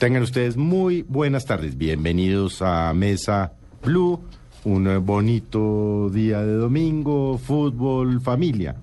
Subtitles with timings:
[0.00, 1.78] Tengan ustedes muy buenas tardes.
[1.78, 4.20] Bienvenidos a Mesa Blue.
[4.64, 8.76] Un bonito día de domingo, fútbol, familia.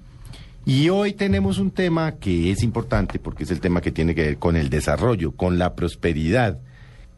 [0.66, 4.24] Y hoy tenemos un tema que es importante porque es el tema que tiene que
[4.24, 6.58] ver con el desarrollo, con la prosperidad,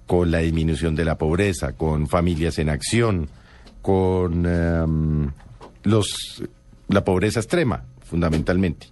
[0.08, 3.30] con la disminución de la pobreza, con familias en acción,
[3.82, 5.32] con em,
[5.84, 6.44] los
[6.90, 8.88] la pobreza extrema, fundamentalmente.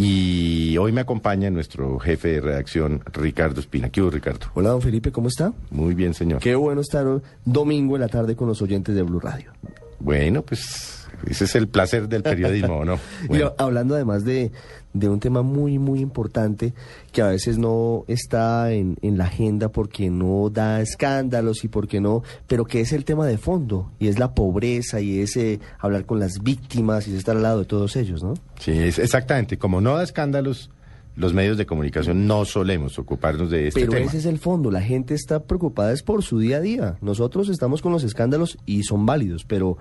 [0.00, 3.90] Y hoy me acompaña nuestro jefe de redacción, Ricardo Espina.
[3.90, 4.46] ¿Qué hubo, Ricardo?
[4.54, 5.52] Hola, don Felipe, ¿cómo está?
[5.72, 6.40] Muy bien, señor.
[6.40, 9.50] Qué bueno estar hoy, domingo en la tarde con los oyentes de Blue Radio.
[9.98, 13.00] Bueno, pues ese es el placer del periodismo, ¿no?
[13.28, 14.52] Y hablando además de,
[14.92, 16.72] de un tema muy, muy importante
[17.12, 22.00] que a veces no está en, en la agenda porque no da escándalos y porque
[22.00, 25.60] no, pero que es el tema de fondo y es la pobreza y es eh,
[25.78, 28.34] hablar con las víctimas y es estar al lado de todos ellos, ¿no?
[28.58, 29.58] sí, es exactamente.
[29.58, 30.70] Como no da escándalos,
[31.16, 34.06] los medios de comunicación no solemos ocuparnos de este Pero tema.
[34.06, 36.96] ese es el fondo, la gente está preocupada es por su día a día.
[37.00, 39.78] Nosotros estamos con los escándalos y son válidos, pero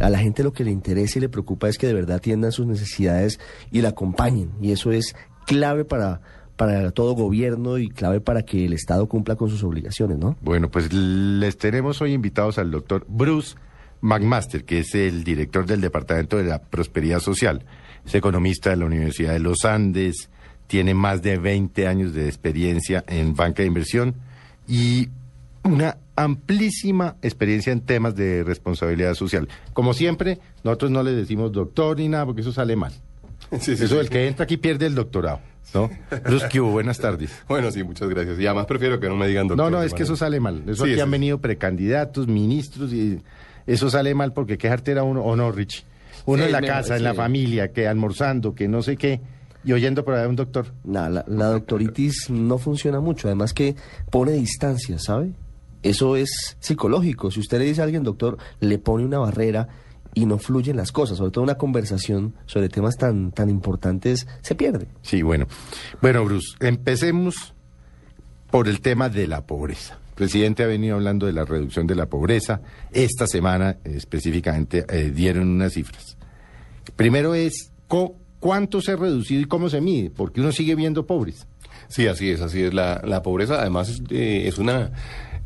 [0.00, 2.52] a la gente lo que le interesa y le preocupa es que de verdad atiendan
[2.52, 3.38] sus necesidades
[3.70, 4.50] y la acompañen.
[4.60, 5.14] Y eso es
[5.46, 6.20] clave para,
[6.56, 10.36] para todo gobierno y clave para que el Estado cumpla con sus obligaciones, ¿no?
[10.40, 13.56] Bueno, pues les tenemos hoy invitados al doctor Bruce
[14.00, 17.64] McMaster, que es el director del Departamento de la Prosperidad Social.
[18.04, 20.30] Es economista de la Universidad de los Andes,
[20.66, 24.14] tiene más de 20 años de experiencia en banca de inversión
[24.66, 25.08] y
[25.64, 29.48] una amplísima experiencia en temas de responsabilidad social.
[29.72, 32.92] Como siempre, nosotros no le decimos doctor ni nada, porque eso sale mal.
[33.60, 34.00] Sí, sí, eso, sí.
[34.00, 35.40] el que entra aquí pierde el doctorado,
[35.74, 35.90] ¿no?
[36.24, 36.70] Bruce, ¿qué hubo?
[36.72, 37.30] Buenas tardes.
[37.48, 38.38] Bueno, sí, muchas gracias.
[38.38, 39.70] Y además prefiero que no me digan doctor.
[39.70, 40.62] No, no, es que eso sale mal.
[40.68, 43.18] Eso Sí, aquí han venido precandidatos, ministros y
[43.66, 45.84] eso sale mal porque qué jartera uno, o no, Rich.
[46.26, 49.20] Uno Sí, en la me- casa, en la familia, que almorzando, que no sé qué,
[49.64, 50.66] y oyendo por ahí a un doctor.
[50.84, 53.74] Nada, la, la doctoritis no funciona mucho, además que
[54.10, 55.32] pone distancia, ¿sabe?
[55.82, 57.30] Eso es psicológico.
[57.30, 59.68] Si usted le dice a alguien, doctor, le pone una barrera
[60.12, 64.54] y no fluyen las cosas, sobre todo una conversación sobre temas tan, tan importantes, se
[64.54, 64.88] pierde.
[65.02, 65.46] Sí, bueno.
[66.02, 67.54] Bueno, Bruce, empecemos
[68.50, 69.98] por el tema de la pobreza.
[70.10, 72.60] El presidente ha venido hablando de la reducción de la pobreza.
[72.92, 76.18] Esta semana específicamente eh, dieron unas cifras.
[76.96, 81.06] Primero es co- cuánto se ha reducido y cómo se mide, porque uno sigue viendo
[81.06, 81.46] pobres.
[81.88, 82.74] Sí, así es, así es.
[82.74, 84.90] La, la pobreza, además, es, eh, es una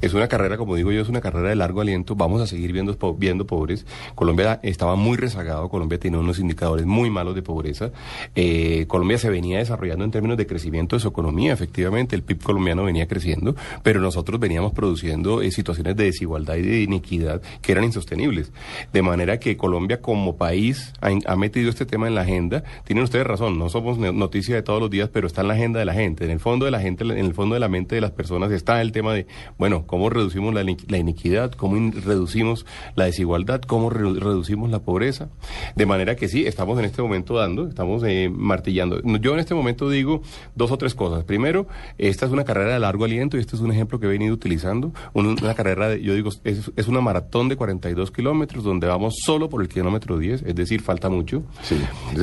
[0.05, 2.15] es una carrera, como digo yo, es una carrera de largo aliento.
[2.15, 3.87] Vamos a seguir viendo, viendo pobres.
[4.15, 7.91] Colombia estaba muy rezagado, Colombia tiene unos indicadores muy malos de pobreza.
[8.35, 12.43] Eh, Colombia se venía desarrollando en términos de crecimiento de su economía, efectivamente, el PIB
[12.43, 17.73] colombiano venía creciendo, pero nosotros veníamos produciendo eh, situaciones de desigualdad y de inequidad que
[17.73, 18.53] eran insostenibles.
[18.93, 22.63] De manera que Colombia como país ha, ha metido este tema en la agenda.
[22.85, 25.79] Tienen ustedes razón, no somos noticia de todos los días, pero está en la agenda
[25.79, 26.25] de la gente.
[26.25, 28.51] En el fondo de la gente, en el fondo de la mente de las personas
[28.51, 29.27] está el tema de,
[29.59, 32.67] bueno, cómo reducimos la, la iniquidad, cómo reducimos
[32.97, 35.29] la desigualdad, cómo re- reducimos la pobreza.
[35.77, 39.01] De manera que sí, estamos en este momento dando, estamos eh, martillando.
[39.21, 40.21] Yo en este momento digo
[40.57, 41.23] dos o tres cosas.
[41.23, 44.09] Primero, esta es una carrera de largo aliento y este es un ejemplo que he
[44.09, 44.93] venido utilizando.
[45.13, 49.15] Un- una carrera, de, yo digo, es, es una maratón de 42 kilómetros donde vamos
[49.25, 51.45] solo por el kilómetro 10, es decir, falta mucho.
[51.63, 51.77] Sí,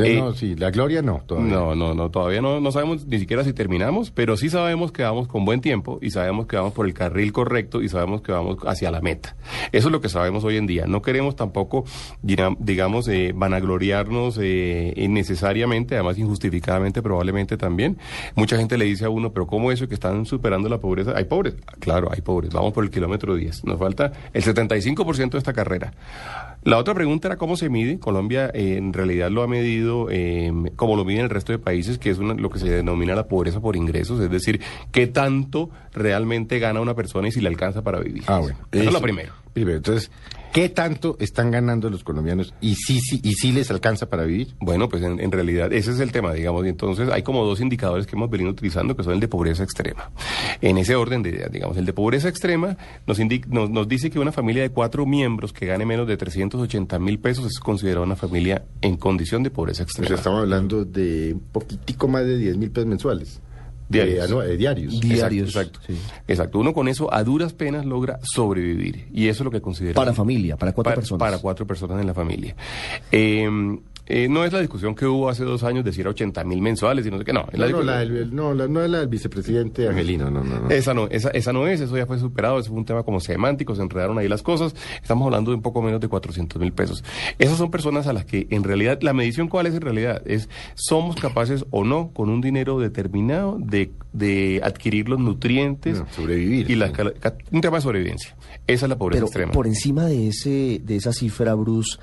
[0.03, 1.53] Eh, no, sí, la gloria no, todavía.
[1.53, 5.03] No, no, no, todavía no, no sabemos ni siquiera si terminamos, pero sí sabemos que
[5.03, 7.50] vamos con buen tiempo y sabemos que vamos por el carril correcto
[7.81, 9.35] y sabemos que vamos hacia la meta.
[9.71, 10.85] Eso es lo que sabemos hoy en día.
[10.87, 11.85] No queremos tampoco,
[12.21, 17.97] digamos, eh, vanagloriarnos eh, innecesariamente, además injustificadamente probablemente también.
[18.35, 21.13] Mucha gente le dice a uno, pero ¿cómo eso que están superando la pobreza?
[21.15, 21.55] ¿Hay pobres?
[21.79, 22.51] Claro, hay pobres.
[22.53, 23.65] Vamos por el kilómetro 10.
[23.65, 25.93] Nos falta el 75% de esta carrera.
[26.63, 27.97] La otra pregunta era cómo se mide.
[27.99, 31.97] Colombia eh, en realidad lo ha medido eh, como lo miden el resto de países,
[31.97, 34.61] que es una- lo que se denomina la pobreza por ingresos, es decir,
[34.91, 38.23] qué tanto realmente gana una persona y si le alcanza para vivir.
[38.27, 38.57] Ah, bueno.
[38.71, 39.33] Eso, es lo primero.
[39.53, 40.11] Primero, entonces,
[40.53, 44.55] ¿qué tanto están ganando los colombianos y sí, sí, y sí les alcanza para vivir?
[44.59, 47.61] Bueno, pues en, en realidad ese es el tema, digamos, y entonces hay como dos
[47.61, 50.11] indicadores que hemos venido utilizando, que son el de pobreza extrema.
[50.61, 52.77] En ese orden de ideas, digamos, el de pobreza extrema
[53.07, 56.17] nos, indi- nos, nos dice que una familia de cuatro miembros que gane menos de
[56.17, 60.07] 380 mil pesos es considerada una familia en condición de pobreza O extrema.
[60.07, 63.39] sea, estamos hablando de un poquitico más de 10 mil pesos mensuales.
[63.91, 64.31] Diarios.
[64.31, 64.99] Eh, eh, diarios.
[64.99, 65.49] Diarios.
[65.49, 65.97] Exacto, sí.
[66.27, 66.59] exacto.
[66.59, 70.13] Uno con eso a duras penas logra sobrevivir y eso es lo que considera Para
[70.13, 71.19] familia, para cuatro para, personas.
[71.19, 72.55] Para cuatro personas en la familia.
[73.11, 73.49] Eh,
[74.11, 76.61] eh, no es la discusión que hubo hace dos años de si era 80 mil
[76.61, 77.47] mensuales y no sé qué, no.
[77.51, 80.43] es la No, no, la del, no, la- no es la del vicepresidente Angelino, no,
[80.43, 80.69] no, no.
[80.69, 83.19] Esa no, esa, esa no es, eso ya fue superado, eso fue un tema como
[83.19, 86.73] semántico, se enredaron ahí las cosas, estamos hablando de un poco menos de 400 mil
[86.73, 87.03] pesos.
[87.39, 90.49] Esas son personas a las que en realidad, la medición cuál es en realidad, es
[90.75, 96.69] somos capaces o no, con un dinero determinado, de, de adquirir los nutrientes No, sobrevivir,
[96.69, 96.93] y la sí.
[96.93, 98.35] cala- ca- un tema de sobrevivencia.
[98.67, 99.51] Esa es la pobreza Pero extrema.
[99.51, 101.97] por encima de ese de esa cifra, Bruce,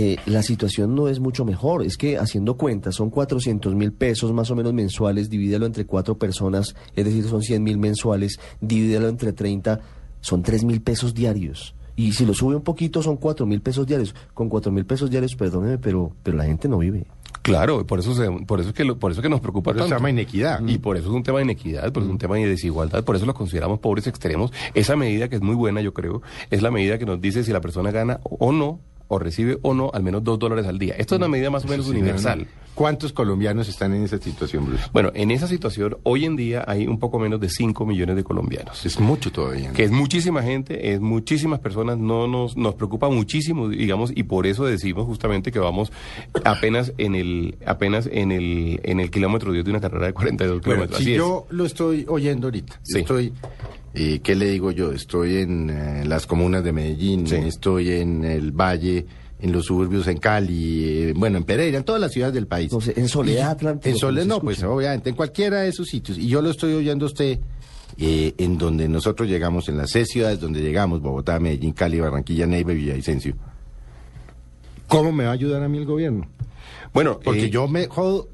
[0.00, 1.82] eh, la situación no es mucho mejor.
[1.84, 6.16] Es que haciendo cuentas, son 400 mil pesos más o menos mensuales, divídelo entre cuatro
[6.16, 9.80] personas, es decir, son 100 mil mensuales, divídelo entre 30,
[10.20, 11.74] son 3 mil pesos diarios.
[11.96, 14.14] Y si lo sube un poquito, son 4 mil pesos diarios.
[14.32, 17.06] Con 4 mil pesos diarios, perdóneme, pero, pero la gente no vive.
[17.42, 19.70] Claro, por eso, se- por eso es que lo- por eso es que nos preocupa
[19.72, 19.98] Por eso se tanto.
[20.00, 20.60] llama inequidad.
[20.68, 23.02] Y por eso es un tema de inequidad, por eso es un tema de desigualdad,
[23.02, 24.52] por eso los consideramos pobres extremos.
[24.74, 27.52] Esa medida que es muy buena, yo creo, es la medida que nos dice si
[27.52, 28.78] la persona gana o no,
[29.08, 30.94] o recibe o no, al menos dos dólares al día.
[30.98, 32.46] Esto es una medida más o menos Sí, universal.
[32.74, 34.84] ¿Cuántos colombianos están en esa situación, Bruce?
[34.92, 38.22] Bueno, en esa situación, hoy en día hay un poco menos de 5 millones de
[38.22, 38.86] colombianos.
[38.86, 39.68] Es mucho todavía.
[39.70, 39.74] ¿no?
[39.74, 44.46] que es muchísima gente, es muchísimas personas, no nos, nos preocupa muchísimo, digamos, y por
[44.46, 45.90] eso decimos justamente que vamos
[46.44, 50.60] apenas en el, apenas en el, en el kilómetro 10 de una carrera de 42
[50.60, 50.98] Bueno, kilómetros.
[50.98, 51.18] si Así es.
[51.18, 53.00] yo lo estoy oyendo ahorita, Sí.
[53.00, 53.32] estoy,
[53.98, 54.92] eh, ¿qué le digo yo?
[54.92, 57.34] Estoy en eh, las comunas de Medellín, Sí.
[57.36, 59.06] estoy en el Valle,
[59.40, 62.70] en los suburbios en Cali, eh, bueno, en Pereira, en todas las ciudades del país.
[62.96, 66.18] En Soledad, Atlántico, En Soledad, no, pues obviamente, en cualquiera de esos sitios.
[66.18, 67.38] Y yo lo estoy oyendo a usted
[67.98, 72.46] eh, en donde nosotros llegamos, en las seis ciudades donde llegamos, Bogotá, Medellín, Cali, Barranquilla,
[72.46, 73.34] Neiva y Villavicencio.
[74.86, 76.26] ¿Cómo me va a ayudar a mí el gobierno?
[76.92, 78.28] Bueno, Porque yo me jodo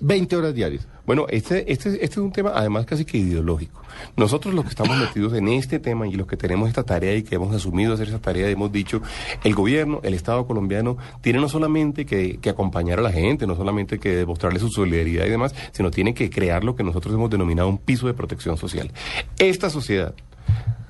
[0.00, 0.86] 20 horas diarias.
[1.06, 3.82] Bueno, este, este, este es un tema además casi que ideológico.
[4.16, 7.22] Nosotros los que estamos metidos en este tema y los que tenemos esta tarea y
[7.22, 9.02] que hemos asumido hacer esa tarea, hemos dicho,
[9.42, 13.54] el gobierno, el Estado colombiano, tiene no solamente que, que acompañar a la gente, no
[13.54, 17.30] solamente que demostrarle su solidaridad y demás, sino tiene que crear lo que nosotros hemos
[17.30, 18.90] denominado un piso de protección social.
[19.38, 20.14] Esta sociedad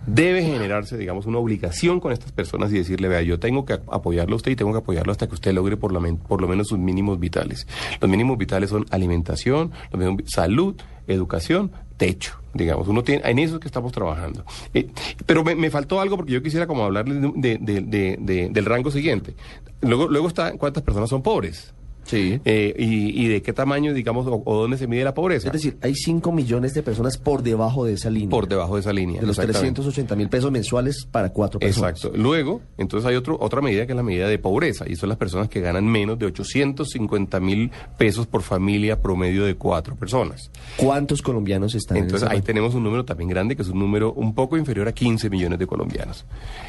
[0.06, 3.92] debe generarse, digamos, una obligación con estas personas y decirle, vea, yo tengo que ap-
[3.92, 6.68] apoyarlo a usted y tengo que apoyarlo hasta que usted logre por, por lo menos
[6.68, 7.66] sus mínimos vitales.
[8.00, 10.74] Los mínimos vitales son alimentación, los mínimos salud,
[11.06, 12.88] educación, techo, digamos.
[12.88, 14.44] Uno tiene, en eso es que estamos trabajando.
[14.74, 14.88] Eh,
[15.26, 19.34] pero me, faltó algo porque yo quisiera como hablarles de- del rango siguiente.
[19.80, 21.72] Luego, luego está cuántas personas son pobres.
[22.04, 22.40] Sí.
[22.44, 25.48] Eh, y, y de qué tamaño, digamos, o, o dónde se mide la pobreza.
[25.48, 28.30] Es decir, hay 5 millones de personas por debajo de esa línea.
[28.30, 29.20] por debajo de esa línea.
[29.20, 29.82] de los exactamente.
[29.82, 31.92] 380 mil pesos mensuales para cuatro personas.
[31.92, 32.16] Exacto.
[32.16, 35.18] Luego, entonces hay otro, otra medida que es la medida de pobreza, y son las
[35.18, 40.50] personas que ganan menos de 850 mil pesos por familia promedio de cuatro personas.
[40.76, 43.78] ¿Cuántos colombianos están Entonces en esa ahí tenemos un número también grande, que es un
[43.78, 46.24] número un poco inferior a 15 millones de colombianos.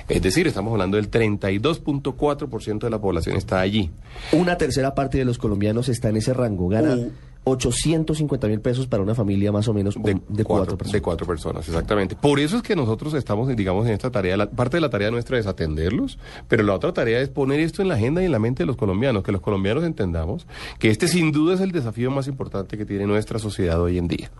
[0.07, 3.89] Es decir, estamos hablando del 32.4% de la población está allí.
[4.31, 6.67] Una tercera parte de los colombianos está en ese rango.
[6.69, 7.11] Gana Uh.
[7.45, 10.91] 850 mil pesos para una familia más o menos de, cuatro, personas.
[10.93, 12.15] De cuatro personas, exactamente.
[12.15, 14.35] Por eso es que nosotros estamos, digamos, en esta tarea.
[14.35, 17.81] La, parte de la tarea nuestra es atenderlos, pero la otra tarea es poner esto
[17.81, 20.47] en la agenda y en la mente de los colombianos, que los colombianos entendamos
[20.79, 24.07] que este sin duda es el desafío más importante que tiene nuestra sociedad hoy en
[24.07, 24.31] día.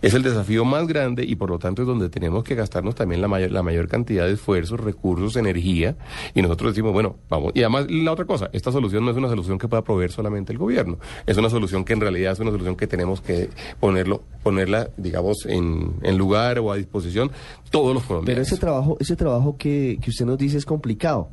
[0.00, 3.20] Es el desafío más grande y por lo tanto es donde tenemos que gastarnos también
[3.20, 5.96] la mayor, la mayor cantidad de esfuerzos, recursos, energía.
[6.34, 7.52] Y nosotros decimos, bueno, vamos.
[7.54, 10.52] Y además, la otra cosa, esta solución no es una solución que pueda proveer solamente
[10.52, 10.98] el gobierno.
[11.26, 13.50] Es una solución que en realidad es una solución que tenemos que
[13.80, 17.30] ponerlo, ponerla, digamos, en, en lugar o a disposición
[17.70, 18.46] todos los Pero colombianos.
[18.46, 21.30] ese trabajo, ese trabajo que, que usted nos dice es complicado.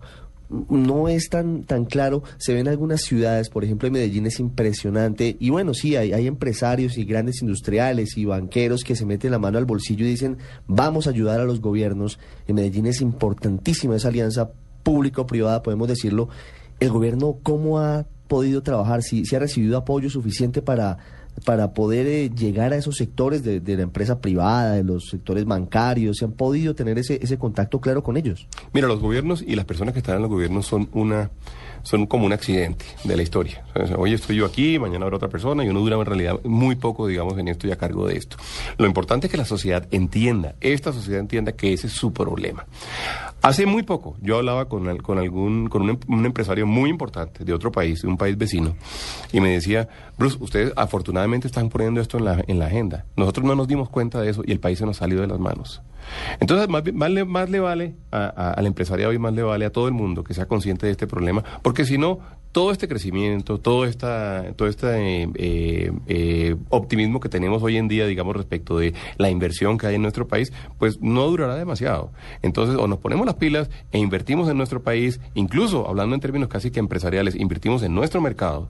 [0.69, 2.21] No es tan, tan claro.
[2.38, 5.36] Se ven algunas ciudades, por ejemplo, en Medellín es impresionante.
[5.39, 9.39] Y bueno, sí, hay, hay empresarios y grandes industriales y banqueros que se meten la
[9.39, 10.38] mano al bolsillo y dicen,
[10.68, 12.19] vamos a ayudar a los gobiernos.
[12.45, 14.52] En Medellín es importantísima esa alianza
[14.83, 16.30] público-privada, podemos decirlo.
[16.80, 19.03] El gobierno, ¿cómo ha podido trabajar?
[19.03, 20.97] Si, si ha recibido apoyo suficiente para
[21.45, 25.45] para poder eh, llegar a esos sectores de, de la empresa privada, de los sectores
[25.45, 28.47] bancarios, se han podido tener ese, ese contacto claro con ellos.
[28.71, 31.31] Mira, los gobiernos y las personas que están en los gobiernos son una
[31.83, 33.63] son como un accidente de la historia.
[33.97, 36.75] O hoy estoy yo aquí, mañana habrá otra persona y uno dura en realidad muy
[36.75, 38.37] poco, digamos, en esto y a cargo de esto.
[38.78, 42.66] Lo importante es que la sociedad entienda, esta sociedad entienda que ese es su problema.
[43.42, 47.44] Hace muy poco yo hablaba con, con algún con un, em- un empresario muy importante
[47.44, 48.75] de otro país, de un país vecino,
[49.33, 53.06] y me decía, Bruce, ustedes afortunadamente están poniendo esto en la, en la agenda.
[53.18, 55.40] Nosotros no nos dimos cuenta de eso y el país se nos salió de las
[55.40, 55.81] manos.
[56.40, 59.66] Entonces, más, más, le, más le vale a- a- al empresariado y más le vale
[59.66, 62.19] a todo el mundo que sea consciente de este problema, porque si no,
[62.52, 68.06] todo este crecimiento, todo esta, todo este eh, eh, optimismo que tenemos hoy en día,
[68.06, 72.12] digamos, respecto de la inversión que hay en nuestro país, pues no durará demasiado.
[72.44, 76.48] Entonces, o nos ponemos las pilas e invertimos en nuestro país, incluso hablando en términos
[76.48, 78.69] casi que empresariales, invertimos en nuestro mercado,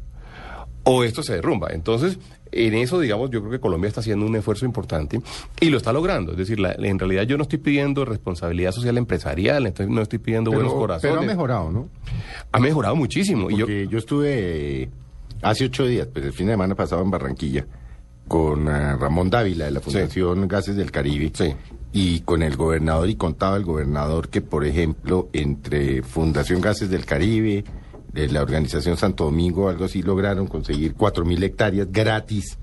[0.84, 1.70] o esto se derrumba.
[1.72, 2.20] Entonces,
[2.52, 5.20] en eso, digamos, yo creo que Colombia está haciendo un esfuerzo importante
[5.60, 6.34] y lo está logrando.
[6.34, 10.74] Es decir, en realidad yo no estoy pidiendo responsabilidad social empresarial, no estoy pidiendo buenos
[10.74, 11.16] corazones.
[11.16, 11.90] Pero ha mejorado, ¿no?
[12.52, 13.50] Ha mejorado muchísimo.
[13.50, 14.90] y yo, yo estuve
[15.42, 17.66] hace ocho días, pues el fin de semana pasado en Barranquilla,
[18.28, 21.32] con eh, Ramón Dávila de la Fundación Gases del Caribe.
[21.96, 27.06] Y con el gobernador, y contaba el gobernador que, por ejemplo, entre Fundación Gases del
[27.06, 27.64] Caribe,
[28.14, 32.58] de la organización Santo Domingo, algo así, lograron conseguir cuatro mil hectáreas gratis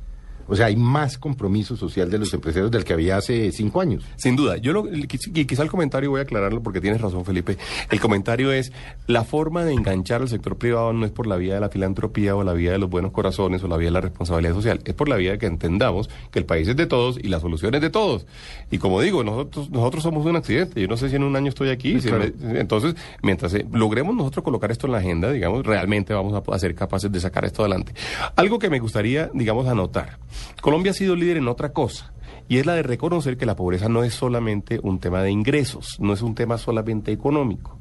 [0.50, 4.04] o sea, hay más compromiso social de los empresarios del que había hace cinco años.
[4.16, 4.56] Sin duda.
[4.56, 7.56] Yo lo, quizá el comentario, voy a aclararlo porque tienes razón, Felipe.
[7.88, 8.72] El comentario es,
[9.06, 12.34] la forma de enganchar al sector privado no es por la vía de la filantropía
[12.34, 14.80] o la vía de los buenos corazones o la vía de la responsabilidad social.
[14.84, 17.38] Es por la vía de que entendamos que el país es de todos y la
[17.38, 18.26] solución es de todos.
[18.72, 20.80] Y como digo, nosotros, nosotros somos un accidente.
[20.80, 21.96] Yo no sé si en un año estoy aquí.
[22.42, 26.58] entonces, mientras eh, logremos nosotros colocar esto en la agenda, digamos, realmente vamos a, a
[26.58, 27.94] ser capaces de sacar esto adelante.
[28.34, 30.18] Algo que me gustaría, digamos, anotar.
[30.60, 32.12] Colombia ha sido líder en otra cosa.
[32.48, 35.96] Y es la de reconocer que la pobreza no es solamente un tema de ingresos,
[36.00, 37.78] no es un tema solamente económico.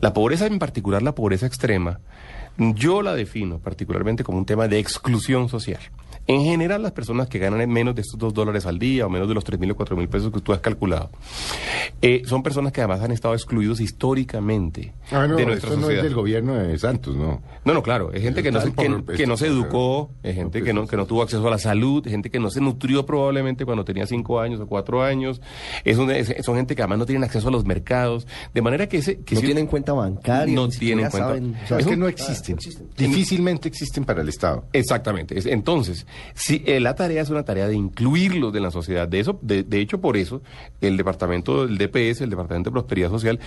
[0.00, 2.00] La pobreza, en particular la pobreza extrema,
[2.56, 5.80] yo la defino particularmente como un tema de exclusión social.
[6.26, 9.28] En general, las personas que ganan menos de estos dos dólares al día o menos
[9.28, 11.10] de los tres mil o cuatro mil pesos que tú has calculado,
[12.02, 16.02] eh, son personas que además han estado excluidos históricamente ah, no, de nuestra no es
[16.02, 17.42] del gobierno de Santos, ¿no?
[17.64, 18.12] No, no, claro.
[18.12, 21.06] Es gente que no, se, que, no se educó, es gente que no, que no
[21.06, 24.60] tuvo acceso a la salud, gente que no se nutrió probablemente cuando tenía cinco años
[24.60, 25.40] o cuatro años.
[25.84, 28.26] Es son gente que además no tienen acceso a los mercados.
[28.54, 29.18] De manera que ese...
[29.20, 30.54] Que no tienen cuenta bancaria.
[30.54, 31.36] No tienen cuenta.
[31.78, 32.58] es que no existen.
[32.96, 34.64] Difícilmente existen para el Estado.
[34.72, 35.36] Exactamente.
[35.52, 39.08] Entonces, Sí, eh, la tarea es una tarea de incluirlos en la sociedad.
[39.08, 40.42] De, eso, de, de hecho, por eso,
[40.80, 43.40] el departamento del DPS, el Departamento de Prosperidad Social,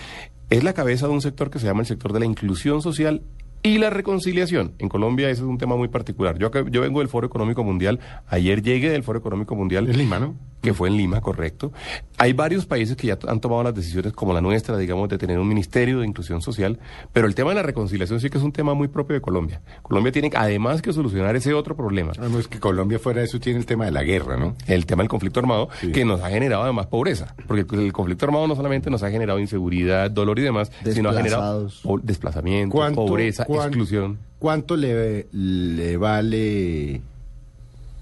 [0.49, 3.21] es la cabeza de un sector que se llama el sector de la inclusión social
[3.61, 4.73] y la reconciliación.
[4.79, 6.37] En Colombia ese es un tema muy particular.
[6.37, 7.99] Yo, yo vengo del Foro Económico Mundial.
[8.27, 9.89] Ayer llegué del Foro Económico Mundial.
[9.89, 10.33] En Lima.
[10.61, 11.71] Que fue en Lima, correcto.
[12.17, 15.39] Hay varios países que ya han tomado las decisiones, como la nuestra, digamos, de tener
[15.39, 16.79] un ministerio de inclusión social.
[17.13, 19.61] Pero el tema de la reconciliación sí que es un tema muy propio de Colombia.
[19.83, 22.11] Colombia tiene además que solucionar ese otro problema.
[22.19, 24.55] Ah, no, es que Colombia fuera de eso tiene el tema de la guerra, ¿no?
[24.67, 27.35] El tema del conflicto armado, que nos ha generado además pobreza.
[27.47, 31.13] Porque el conflicto armado no solamente nos ha generado inseguridad, dolor y demás, sino ha
[31.13, 31.69] generado
[32.03, 34.19] desplazamiento, pobreza, exclusión.
[34.39, 37.01] ¿Cuánto le, le vale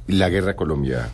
[0.08, 1.10] la guerra Colombia,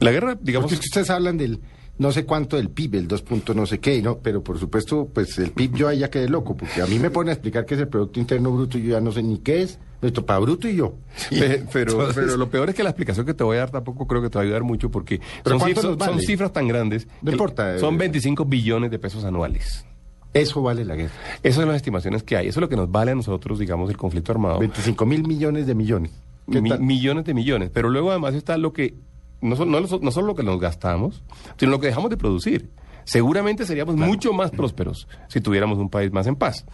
[0.00, 0.70] La guerra, digamos...
[0.70, 1.60] Porque ustedes hablan del
[1.98, 3.24] no sé cuánto del PIB, el 2
[3.54, 4.18] no sé qué, ¿no?
[4.18, 7.10] Pero por supuesto, pues el PIB yo ahí ya quedé loco, porque a mí me
[7.10, 9.38] pone a explicar qué es el Producto Interno Bruto y yo ya no sé ni
[9.38, 9.78] qué es.
[10.00, 10.94] Esto para bruto y yo.
[11.72, 14.20] pero, pero lo peor es que la explicación que te voy a dar tampoco creo
[14.20, 17.06] que te va a ayudar mucho porque son, cifras, son cifras tan grandes.
[17.20, 17.78] No importa.
[17.78, 19.86] Son 25 billones de pesos anuales.
[20.34, 21.12] Eso vale la guerra.
[21.44, 22.48] Esas son las estimaciones que hay.
[22.48, 24.58] Eso es lo que nos vale a nosotros, digamos, el conflicto armado.
[24.58, 26.10] 25 mil millones de millones.
[26.46, 27.70] Millones de millones.
[27.72, 28.94] Pero luego además está lo que,
[29.40, 31.22] no, no, no solo lo que nos gastamos,
[31.56, 32.70] sino lo que dejamos de producir.
[33.04, 36.64] Seguramente seríamos mucho más prósperos si tuviéramos un país más en paz.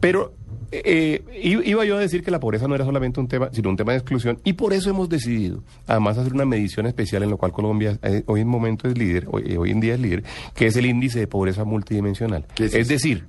[0.00, 0.34] Pero
[0.70, 3.76] eh, iba yo a decir que la pobreza no era solamente un tema, sino un
[3.76, 7.36] tema de exclusión, y por eso hemos decidido, además, hacer una medición especial en lo
[7.36, 10.24] cual Colombia eh, hoy en momento es líder, hoy, eh, hoy, en día es líder,
[10.54, 12.46] que es el índice de pobreza multidimensional.
[12.56, 13.26] es decir,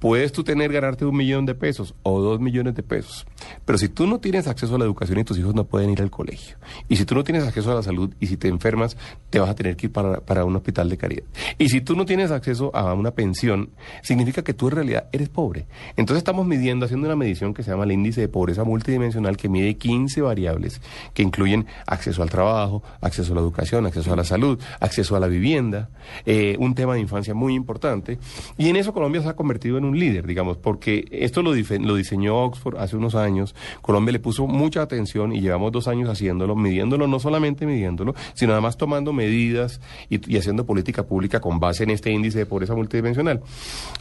[0.00, 3.26] Puedes tú tener, ganarte un millón de pesos o dos millones de pesos,
[3.64, 6.02] pero si tú no tienes acceso a la educación y tus hijos no pueden ir
[6.02, 6.56] al colegio,
[6.88, 8.96] y si tú no tienes acceso a la salud y si te enfermas,
[9.30, 11.24] te vas a tener que ir para, para un hospital de caridad.
[11.58, 13.70] Y si tú no tienes acceso a una pensión,
[14.02, 15.66] significa que tú en realidad eres pobre.
[15.96, 19.48] Entonces estamos midiendo, haciendo una medición que se llama el índice de pobreza multidimensional, que
[19.48, 20.80] mide 15 variables,
[21.14, 25.20] que incluyen acceso al trabajo, acceso a la educación, acceso a la salud, acceso a
[25.20, 25.90] la vivienda,
[26.26, 28.18] eh, un tema de infancia muy importante.
[28.56, 31.94] Y en eso Colombia se ha convertido en un líder, digamos, porque esto lo, lo
[31.94, 36.56] diseñó Oxford hace unos años, Colombia le puso mucha atención y llevamos dos años haciéndolo,
[36.56, 41.90] midiéndolo, no solamente midiéndolo, sino además tomando medidas y, haciendo política pública con base en
[41.90, 43.40] este índice de pobreza multidimensional.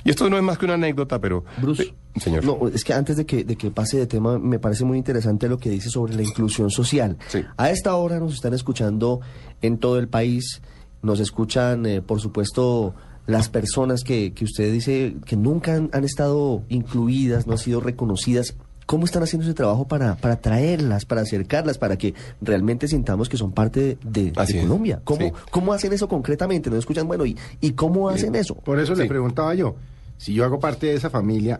[0.04, 1.44] Y esto no es más que una anécdota, pero...
[1.62, 2.44] Bruce, señor.
[2.44, 5.48] No, es que antes de que, de que pase de tema, me parece muy interesante
[5.48, 7.18] lo que dice sobre la inclusión social.
[7.58, 9.22] A esta hora nos están escuchando
[9.62, 10.62] en todo el país,
[11.02, 12.96] nos escuchan, eh, por supuesto,
[13.30, 18.56] las personas que, que usted dice que nunca han, estado incluidas, no han sido reconocidas.
[18.88, 23.38] ¿Cómo están haciendo ese trabajo para, para traerlas, para acercarlas, para que realmente sintamos que
[23.38, 25.00] son parte de, Colombia?
[25.04, 26.72] ¿Cómo, ¿Cómo hacen eso concretamente?
[26.72, 27.08] ¿No escuchan?
[27.08, 28.56] Bueno, ¿y, y cómo hacen eso?
[28.56, 29.76] Por eso le preguntaba yo,
[30.18, 31.60] si yo hago parte de esa familia,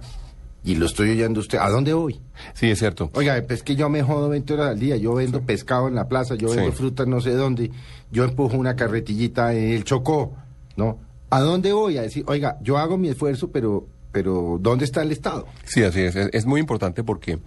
[0.64, 2.20] y lo estoy oyendo a usted, ¿a dónde voy?
[2.54, 3.12] Sí, es cierto.
[3.14, 6.08] Oiga, es que yo me jodo 20 horas al día, yo vendo pescado en la
[6.08, 6.78] plaza, yo vendo Sí.
[6.78, 7.70] frutas no sé dónde,
[8.12, 10.34] yo empujo una carretillita en el Chocó,
[10.76, 10.98] ¿no?
[11.30, 11.98] ¿A dónde voy?
[11.98, 15.46] A decir, oiga, yo hago mi esfuerzo, pero, pero ¿dónde está el Estado?
[15.66, 16.16] Sí, así es.
[16.16, 17.40] Es, es muy importante porque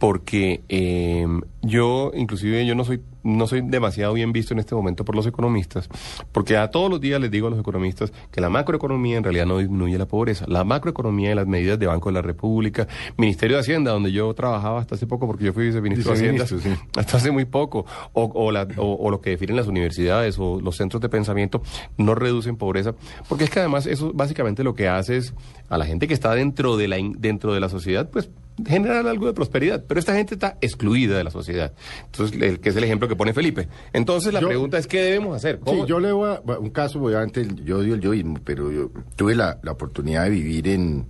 [0.00, 1.26] porque eh,
[1.60, 5.26] yo, inclusive, yo no soy no soy demasiado bien visto en este momento por los
[5.26, 5.88] economistas,
[6.32, 9.46] porque a todos los días les digo a los economistas que la macroeconomía en realidad
[9.46, 10.44] no disminuye la pobreza.
[10.48, 14.32] La macroeconomía y las medidas de Banco de la República, Ministerio de Hacienda, donde yo
[14.34, 16.56] trabajaba hasta hace poco, porque yo fui viceministro de Hacienda sí.
[16.96, 20.60] hasta hace muy poco, o, o, la- o- o lo que definen las universidades o
[20.60, 21.62] los centros de pensamiento,
[21.96, 22.94] no reducen pobreza,
[23.28, 25.34] porque es que además eso básicamente lo que hace es
[25.68, 28.30] a la gente que está dentro de la, dentro de la sociedad, pues
[28.66, 31.72] generar algo de prosperidad, pero esta gente está excluida de la sociedad.
[32.06, 33.68] Entonces, el, que es el ejemplo que pone Felipe.
[33.92, 35.56] Entonces, la Yo- pregunta es, ¿qué debemos hacer?
[35.56, 38.90] Sí, ¿Cómo- yo le voy a, un caso, obviamente, yo odio el yoísmo, pero yo
[39.16, 41.04] tuve la, la oportunidad de vivir en,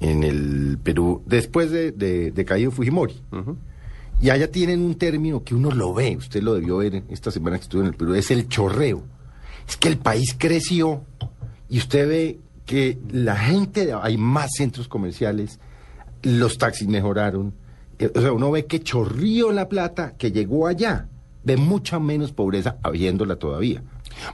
[0.00, 3.20] en el Perú después de, de, de caído Fujimori.
[4.22, 7.56] Y allá tienen un término que uno lo ve, usted lo debió ver esta semana
[7.58, 9.02] que estuve en el Perú, es el chorreo.
[9.68, 11.02] Es que el país creció
[11.68, 15.58] y usted ve que la gente, hay más centros comerciales,
[16.22, 17.52] los taxis mejoraron.
[17.98, 21.08] Eh, O sea, uno ve que chorrió la plata que llegó allá.
[21.44, 23.82] Ve mucha menos pobreza habiéndola todavía.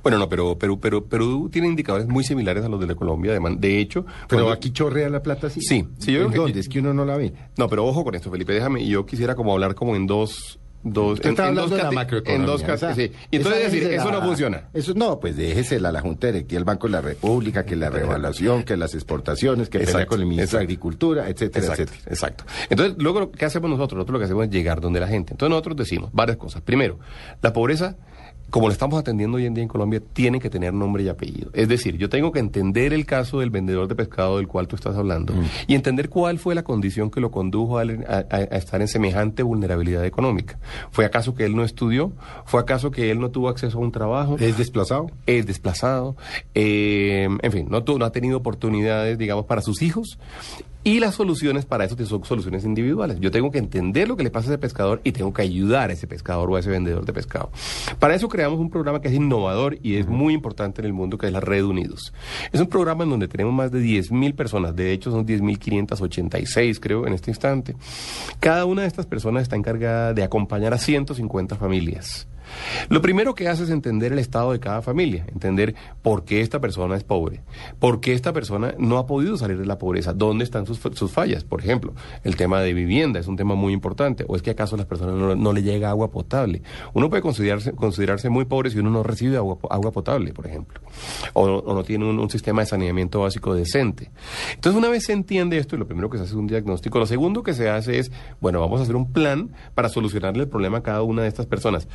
[0.02, 3.32] Bueno, no, pero Perú, Perú, Perú tiene indicadores muy similares a los de la Colombia.
[3.32, 5.60] De, man- de hecho, Pero cuando- aquí chorrea la plata así.
[5.62, 6.60] Sí, sí, yo ¿En creo que- dónde?
[6.60, 7.32] Es que uno no la ve.
[7.56, 8.86] No, pero ojo con esto, Felipe, déjame.
[8.86, 10.58] Yo quisiera como hablar como en dos...
[10.82, 12.40] dos Usted está en, hablando dos de la macroeconomía.
[12.40, 13.12] En dos esa- sí.
[13.30, 14.68] Y entonces decir, eso no funciona.
[14.72, 17.90] Eso no, pues déjesela a la Junta Directiva del Banco de la República, que la
[17.90, 20.64] revaluación, que las exportaciones, que pelea Exacto, con el ministro de.
[20.64, 22.10] Agricultura, etcétera, Exacto, etcétera.
[22.12, 22.44] exacto.
[22.70, 23.96] Entonces, luego, ¿qué hacemos nosotros?
[23.98, 25.34] Nosotros lo que hacemos es llegar donde la gente.
[25.34, 26.62] Entonces, nosotros decimos varias cosas.
[26.62, 26.98] Primero,
[27.42, 27.96] la pobreza,
[28.50, 31.50] como la estamos atendiendo hoy en día en Colombia, tiene que tener nombre y apellido.
[31.54, 34.76] Es decir, yo tengo que entender el caso del vendedor de pescado del cual tú
[34.76, 35.32] estás hablando
[35.66, 39.42] y entender cuál fue la condición que lo condujo a, a- a estar en semejante
[39.42, 40.58] vulnerabilidad económica.
[40.90, 42.12] ¿Fue acaso que él no estudió?
[42.44, 44.36] ¿Fue acaso que él no tuvo acceso a un trabajo?
[44.38, 45.10] ¿Es desplazado?
[45.26, 46.16] es desplazado,
[46.54, 50.18] eh, en fin, no, no ha tenido oportunidades, digamos, para sus hijos.
[50.82, 53.20] Y las soluciones para eso son soluciones individuales.
[53.20, 55.90] Yo tengo que entender lo que le pasa a ese pescador y tengo que ayudar
[55.90, 57.50] a ese pescador o a ese vendedor de pescado.
[57.98, 61.18] Para eso creamos un programa que es innovador y es muy importante en el mundo,
[61.18, 62.14] que es la Red Unidos.
[62.50, 67.06] Es un programa en donde tenemos más de 10.000 personas, de hecho son 10.586 creo
[67.06, 67.76] en este instante.
[68.40, 72.26] Cada una de estas personas está encargada de acompañar a 150 familias.
[72.88, 76.60] Lo primero que hace es entender el estado de cada familia, entender por qué esta
[76.60, 77.42] persona es pobre,
[77.78, 81.10] por qué esta persona no ha podido salir de la pobreza, dónde están sus, sus
[81.10, 81.44] fallas.
[81.44, 84.74] Por ejemplo, el tema de vivienda es un tema muy importante, o es que acaso
[84.74, 86.62] a las personas no, no le llega agua potable.
[86.94, 90.80] Uno puede considerarse, considerarse muy pobre si uno no recibe agua, agua potable, por ejemplo,
[91.32, 94.10] o, o no tiene un, un sistema de saneamiento básico decente.
[94.54, 96.98] Entonces, una vez se entiende esto, y lo primero que se hace es un diagnóstico,
[96.98, 98.10] lo segundo que se hace es,
[98.40, 101.46] bueno, vamos a hacer un plan para solucionarle el problema a cada una de estas
[101.46, 101.88] personas.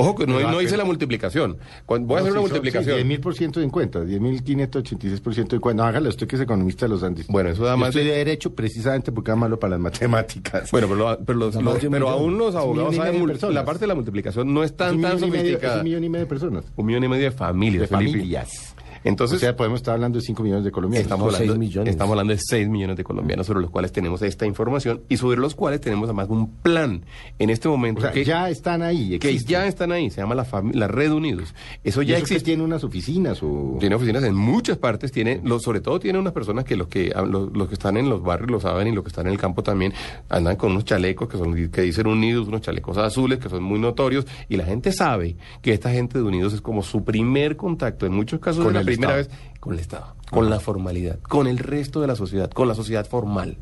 [0.00, 1.56] Ojo que no, no hice la multiplicación.
[1.84, 2.96] Cuando- voy a hacer una multiplicación.
[2.98, 5.82] 10.000% en cuenta, 10.586% en cuenta.
[5.82, 7.26] No, hágale usted que es economista de los Andes.
[7.26, 9.80] Bueno, eso da Yo más estoy de- de derecho precisamente porque da malo para las
[9.80, 10.70] matemáticas.
[10.70, 12.12] Bueno, pero, lo- pero, los- Son de pero millón.
[12.12, 14.96] aún los Es abogados saben, de la parte de la multiplicación no es Es tan,
[14.96, 15.74] un tan y medio- sofisticada.
[15.74, 16.64] es un millón y medio de personas.
[16.76, 17.80] Un millón y medio de familias.
[17.82, 18.74] De familias.
[19.08, 21.04] Entonces, o sea, podemos estar hablando de 5 millones de colombianos.
[21.04, 21.90] Estamos hablando, seis millones.
[21.92, 25.40] estamos hablando de 6 millones de colombianos sobre los cuales tenemos esta información y sobre
[25.40, 27.04] los cuales tenemos además un plan
[27.38, 29.48] en este momento O sea, que, ya están ahí, que existen.
[29.52, 31.54] ya están ahí, se llama la, Red Unidos.
[31.84, 32.44] Eso ¿Y ya eso que existe.
[32.44, 33.76] tiene unas oficinas o...
[33.80, 37.12] Tiene oficinas en muchas partes, tiene, lo- sobre todo tiene unas personas que los que
[37.14, 39.32] ah, los, los que están en los barrios lo saben y los que están en
[39.32, 39.92] el campo también
[40.28, 43.78] andan con unos chalecos que son que dicen unidos, unos chalecos azules que son muy
[43.78, 48.04] notorios y la gente sabe que esta gente de unidos es como su primer contacto
[48.06, 49.38] en muchos casos Con es la primera Estado.
[49.38, 52.74] vez con el Estado, con la formalidad, con el resto de la sociedad, con la
[52.74, 53.56] sociedad formal.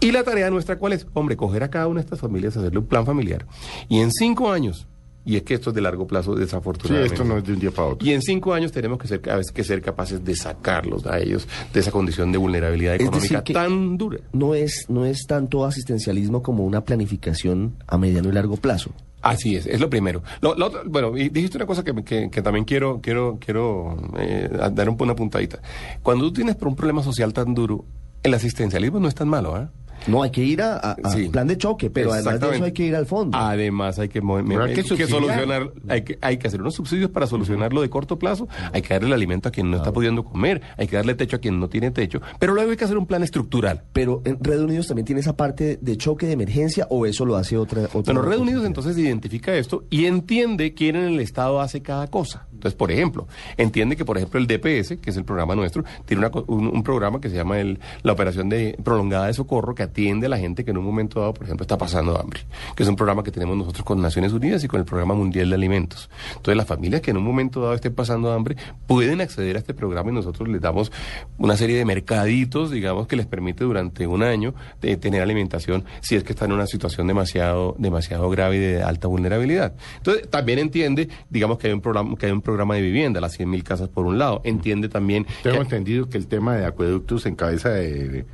[0.00, 2.78] Y la tarea nuestra cuál es, hombre, coger a cada una de estas familias, hacerle
[2.78, 3.46] un plan familiar
[3.88, 4.86] y en cinco años
[5.30, 7.14] y es que esto es de largo plazo, Sí, desafortunadamente.
[7.14, 8.06] esto no es de un día para otro.
[8.08, 11.18] Y en cinco años tenemos que ser, a veces que ser capaces de sacarlos a
[11.18, 14.18] ellos de esa condición de vulnerabilidad Es económica decir que- tan dura.
[14.32, 18.90] No es, no es tanto asistencialismo como una planificación a mediano y largo plazo.
[19.20, 20.22] Así es, es lo primero.
[20.40, 23.96] Lo, lo otro- bueno, y dijiste una cosa que, que- que también quiero, quiero, quiero
[24.18, 25.60] eh, dar un- una puntadita.
[26.02, 27.84] Cuando tú tienes un problema social tan duro,
[28.22, 29.70] el asistencialismo no es tan malo, ¿ah?
[30.06, 31.28] No, hay que ir a, a- a Sí.
[31.28, 33.36] plan de choque, pero además de eso hay que ir al fondo.
[33.36, 37.10] Además hay que, hay hay que que solucionar, hay que, hay que hacer unos subsidios
[37.10, 40.24] para solucionarlo de corto plazo, hay que darle el alimento a quien no está pudiendo
[40.24, 42.98] comer, hay que darle techo a quien no tiene techo, pero luego hay que hacer
[42.98, 43.82] un plan estructural.
[43.92, 47.36] Pero en Red Unidos también tiene esa parte de choque de emergencia o eso lo
[47.36, 51.60] hace otra otra Bueno, Red Unidos entonces identifica esto y entiende quién en el Estado
[51.60, 52.46] hace cada cosa.
[52.52, 56.18] Entonces, por ejemplo, entiende que, por ejemplo, el DPS, que es el programa nuestro, tiene
[56.20, 59.74] una co- un, un programa que se llama el, la Operación de Prolongada de Socorro,
[59.74, 62.40] que atiende a la gente que en un momento dado, por ejemplo, está pasando hambre,
[62.76, 65.48] que es un programa que tenemos nosotros con Naciones Unidas y con el Programa Mundial
[65.48, 66.08] de Alimentos.
[66.30, 69.74] Entonces, las familias que en un momento dado estén pasando hambre pueden acceder a este
[69.74, 70.92] programa y nosotros les damos
[71.38, 76.16] una serie de mercaditos, digamos, que les permite durante un año de tener alimentación si
[76.16, 79.74] es que están en una situación demasiado, demasiado grave y de alta vulnerabilidad.
[79.96, 83.38] Entonces, también entiende, digamos, que hay un programa, que hay un programa de vivienda, las
[83.38, 84.40] 100.000 casas por un lado.
[84.44, 88.24] Entiende también Tengo que- entendido que el tema de acueductos en cabeza de- de-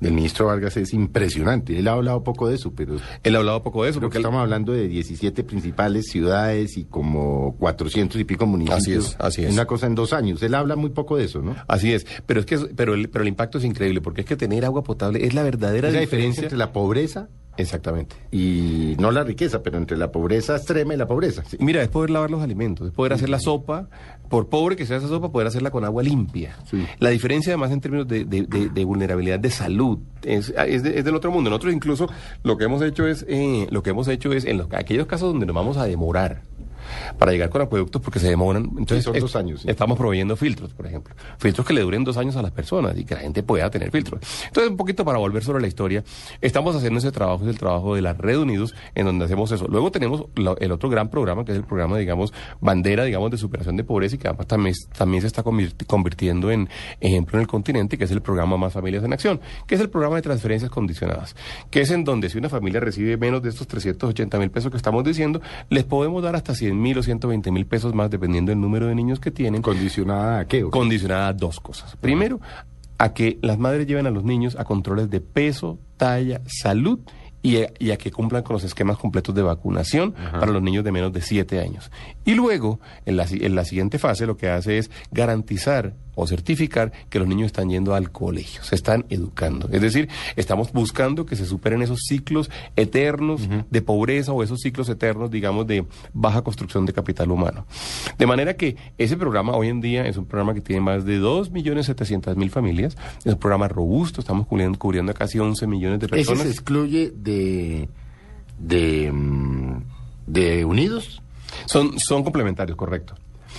[0.00, 1.78] del ministro Vargas es impresionante.
[1.78, 4.22] Él ha hablado poco de eso, pero él ha hablado poco de eso, porque él-
[4.22, 8.78] estamos hablando de 17 principales ciudades y como 400 y pico municipios.
[8.80, 9.52] Así es, así es.
[9.52, 10.42] Una cosa en dos años.
[10.42, 11.56] Él habla muy poco de eso, ¿no?
[11.66, 14.36] Así es, pero es que pero el, pero el impacto es increíble porque es que
[14.36, 16.28] tener agua potable es la verdadera Es la diferencia.
[16.28, 17.28] diferencia entre la pobreza
[17.58, 18.16] Exactamente.
[18.30, 21.42] y no la riqueza, pero entre la pobreza extrema y la pobreza.
[21.46, 21.58] Sí.
[21.60, 23.88] Mira, es poder lavar los alimentos, es poder hacer la sopa,
[24.30, 26.56] por pobre que sea esa sopa, poder hacerla con agua limpia.
[26.70, 26.86] Sí.
[27.00, 30.98] La diferencia además en términos de, de- de- de vulnerabilidad de salud es, es, de-
[30.98, 31.50] es del otro mundo.
[31.50, 32.08] Nosotros incluso
[32.44, 35.30] lo que hemos hecho es, eh, lo que hemos hecho es en los, aquellos casos
[35.32, 36.42] donde nos vamos a demorar
[37.18, 38.64] para llegar con acueductos porque se demoran.
[38.78, 39.70] Entonces, son es- dos años, sí.
[39.70, 41.14] Estamos proveyendo filtros, por ejemplo.
[41.38, 43.90] Filtros que le duren dos años a las personas y que la gente pueda tener
[43.90, 44.20] filtros.
[44.46, 46.04] Entonces, un poquito para volver sobre la historia,
[46.40, 49.66] estamos haciendo ese trabajo, es el trabajo de la Red Unidos, en donde hacemos eso.
[49.68, 53.38] Luego tenemos la- el otro gran programa, que es el programa, digamos, bandera, digamos, de
[53.38, 56.68] superación de pobreza y que además también, también se está convirti- convirtiendo en
[57.00, 59.90] ejemplo en el continente, que es el programa Más Familias en Acción, que es el
[59.90, 61.34] programa de transferencias condicionadas,
[61.70, 64.76] que es en donde si una familia recibe menos de estos 380 mil pesos que
[64.76, 68.60] estamos diciendo, les podemos dar hasta 100 mil o 120 mil pesos más, dependiendo del
[68.60, 70.62] número de niños que tienen, ¿Condicionada a qué?
[70.62, 71.96] condicionada a dos cosas.
[71.96, 72.40] Primero,
[72.98, 77.00] a que las madres lleven a los niños a controles de peso, talla, salud
[77.42, 80.82] y a, y a que cumplan con los esquemas completos de vacunación para los niños
[80.82, 81.90] de menos de 7 años.
[82.24, 86.92] Y luego, en la, en la siguiente fase, lo que hace es garantizar o certificar
[87.08, 89.68] que los niños están yendo al colegio, se están educando.
[89.70, 94.88] Es decir, estamos buscando que se superen esos ciclos eternos de pobreza o esos ciclos
[94.88, 97.66] eternos, digamos, de baja construcción de capital humano.
[98.18, 101.20] De manera que ese programa hoy en día es un programa que tiene más de
[101.20, 106.14] 2.700.000 familias, es un programa robusto, estamos cubriendo, cubriendo a casi 11 millones de ¿Ese
[106.16, 106.42] personas.
[106.42, 107.88] se excluye de,
[108.58, 109.82] de, mm,
[110.26, 111.22] de Unidos?
[111.66, 113.14] Son, son complementarios, correcto.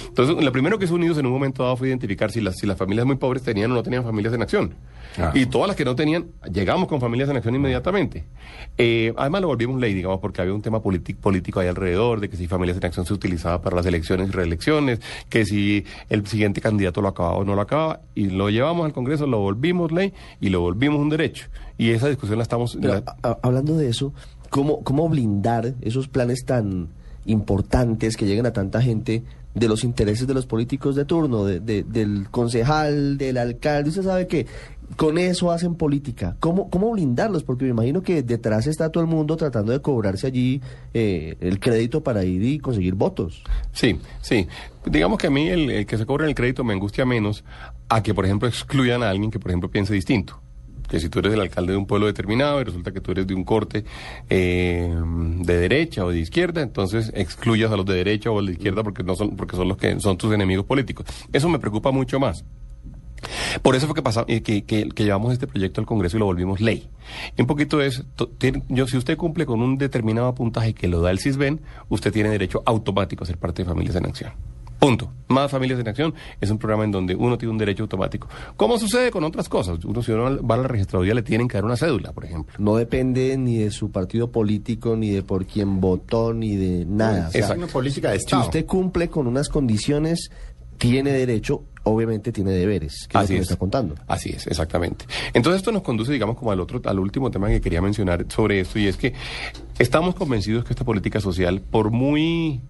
[0.07, 2.65] Entonces, lo primero que hizo Unidos en un momento dado fue identificar si las, si
[2.67, 4.73] las familias muy pobres tenían o no tenían familias en acción.
[5.17, 5.31] Ah.
[5.33, 8.25] Y todas las que no tenían, llegamos con familias en acción inmediatamente.
[8.77, 12.37] Eh, además, lo volvimos ley, digamos, porque había un tema político ahí alrededor, de que
[12.37, 16.61] si familias en acción se utilizaba para las elecciones y reelecciones, que si el siguiente
[16.61, 20.13] candidato lo acababa o no lo acababa, y lo llevamos al Congreso, lo volvimos ley
[20.39, 21.47] y lo volvimos un derecho.
[21.77, 22.77] Y esa discusión la estamos...
[22.79, 24.13] Pero, la- a- a- hablando de eso,
[24.49, 26.89] ¿cómo, ¿cómo blindar esos planes tan
[27.25, 29.23] importantes que lleguen a tanta gente
[29.55, 33.89] de los intereses de los políticos de turno, de- de- del concejal, del alcalde?
[33.89, 34.45] Usted sabe que
[34.95, 36.35] con eso hacen política.
[36.39, 37.43] ¿Cómo, ¿Cómo blindarlos?
[37.43, 40.61] Porque me imagino que detrás está todo el mundo tratando de cobrarse allí
[40.93, 43.43] eh, el crédito para ir y conseguir votos.
[43.71, 44.47] Sí, sí.
[44.85, 47.43] Digamos que a mí el, el que se cobre el crédito me angustia menos
[47.87, 50.41] a que, por ejemplo, excluyan a alguien que, por ejemplo, piense distinto.
[50.89, 53.27] Que si tú eres el alcalde de un pueblo determinado y resulta que tú eres
[53.27, 53.85] de un corte
[54.29, 54.91] eh,
[55.39, 58.53] de derecha o de izquierda, entonces excluyas a los de derecha o a los de
[58.53, 61.05] izquierda porque no son porque son los que son tus enemigos políticos.
[61.31, 62.43] Eso me preocupa mucho más.
[63.61, 66.19] Por eso fue que, pasa- eh, que, que- que llevamos este proyecto al Congreso y
[66.21, 66.87] lo volvimos ley.
[67.37, 68.03] Un poquito es,
[68.69, 72.29] yo, si usted cumple con un determinado puntaje que lo da el CISBEN, usted tiene
[72.29, 74.31] derecho automático a ser parte de Familias en Acción.
[74.79, 75.11] Punto.
[75.27, 78.27] Más Familias en Acción es un programa en donde uno tiene un derecho automático.
[78.55, 79.83] ¿Cómo sucede con otras cosas?
[79.83, 82.55] Uno, si uno va a la registraduría, le tienen que dar una cédula, por ejemplo.
[82.57, 87.27] No depende ni de su partido político, ni de por quién votó, ni de nada.
[87.27, 88.43] O sea, Es una política de Si Estado.
[88.43, 90.31] usted cumple con unas condiciones,
[90.77, 93.95] tiene derecho, obviamente tiene deberes, que es lo que me está contando.
[94.07, 95.05] Así es, exactamente.
[95.33, 98.61] Entonces esto nos conduce, digamos, como al otro, al último tema que quería mencionar sobre
[98.61, 99.13] esto, y es que
[99.77, 102.61] estamos convencidos que esta política social, por muy,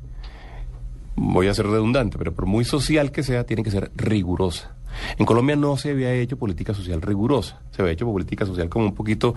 [1.19, 4.75] voy a ser redundante, pero por muy social que sea, tiene que ser rigurosa.
[5.19, 8.85] En Colombia no se había hecho política social rigurosa, se había hecho política social como
[8.85, 9.35] un poquito,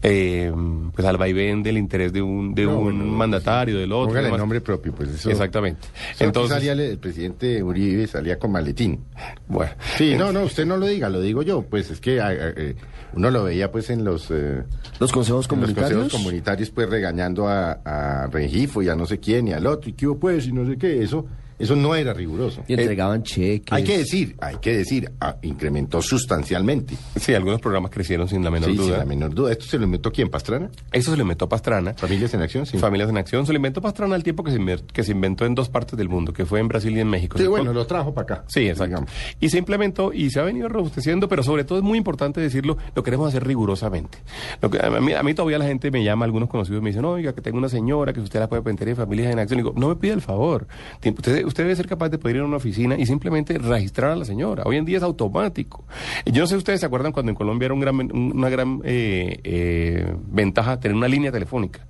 [0.00, 0.52] eh,
[0.94, 4.06] pues al vaivén del interés de un, de No, un bueno, mandatario, del otro.
[4.08, 4.38] Póngale demás.
[4.38, 5.28] nombre propio, pues eso.
[5.30, 5.80] Exactamente.
[6.12, 9.00] Entonces Entonces, salía el, el presidente Uribe salía con maletín.
[9.48, 9.72] bueno.
[9.96, 11.62] Sí, no, no, usted no lo diga, lo digo yo.
[11.62, 12.76] Pues es que a- a- eh,
[13.14, 14.30] uno lo veía pues en los...
[14.30, 14.62] eh,
[15.00, 15.90] Los consejos en los comunitarios.
[16.00, 19.90] consejos comunitarios pues regañando a, a Rengifo y a no sé quién y al otro,
[19.90, 21.26] y qué hubo, pues, y no sé qué, eso,
[21.62, 22.62] eso no era riguroso.
[22.68, 23.72] y entregaban cheques.
[23.72, 26.94] Hay que decir, hay que decir, ah, incrementó sustancialmente.
[27.16, 28.88] Sí, algunos programas crecieron sin la menor Sí, duda.
[28.88, 29.52] sin la menor duda.
[29.52, 30.70] ¿Esto se lo inventó quién, Pastrana?
[30.92, 31.94] Eso se lo inventó Pastrana.
[31.94, 32.66] ¿Familias en Acción?
[32.66, 32.78] Sí.
[32.78, 33.46] Familias en Acción.
[33.46, 34.58] Se lo inventó Pastrana al tiempo que se,
[34.92, 37.38] que se inventó en dos partes del mundo, que fue en Brasil y en México.
[37.38, 38.44] Sí, bueno, lo trajo para acá.
[38.48, 38.84] Sí, exacto.
[38.86, 39.10] digamos.
[39.40, 42.76] Y se implementó y se ha venido robusteciendo, pero sobre todo es muy importante decirlo,
[42.94, 44.18] lo queremos hacer rigurosamente.
[44.60, 47.04] Lo que, a, mí, a mí todavía la gente me llama, algunos conocidos me dicen,
[47.04, 49.60] oiga, que tengo una señora que usted la puede meter en familias en acción.
[49.60, 50.66] Y digo, no me pida el favor.
[51.04, 54.16] Usted, usted debe ser capaz de poder ir a una oficina y simplemente registrar a
[54.16, 54.62] la señora.
[54.64, 55.84] Hoy en día es automático.
[56.24, 58.80] Yo no sé si ustedes se acuerdan cuando en Colombia era un gran, una gran
[58.84, 61.86] eh, eh, ventaja tener una línea telefónica.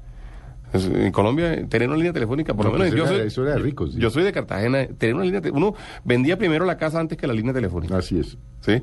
[0.73, 3.55] En Colombia, tener una línea telefónica, por No, lo menos pues yo eso soy, era-
[3.57, 3.99] era ricos, sí.
[4.01, 7.35] yo soy de Cartagena, tener una línea, uno vendía primero la casa antes que la
[7.35, 7.99] línea telefónica.
[7.99, 8.39] Así es.
[8.61, 8.81] ¿sí?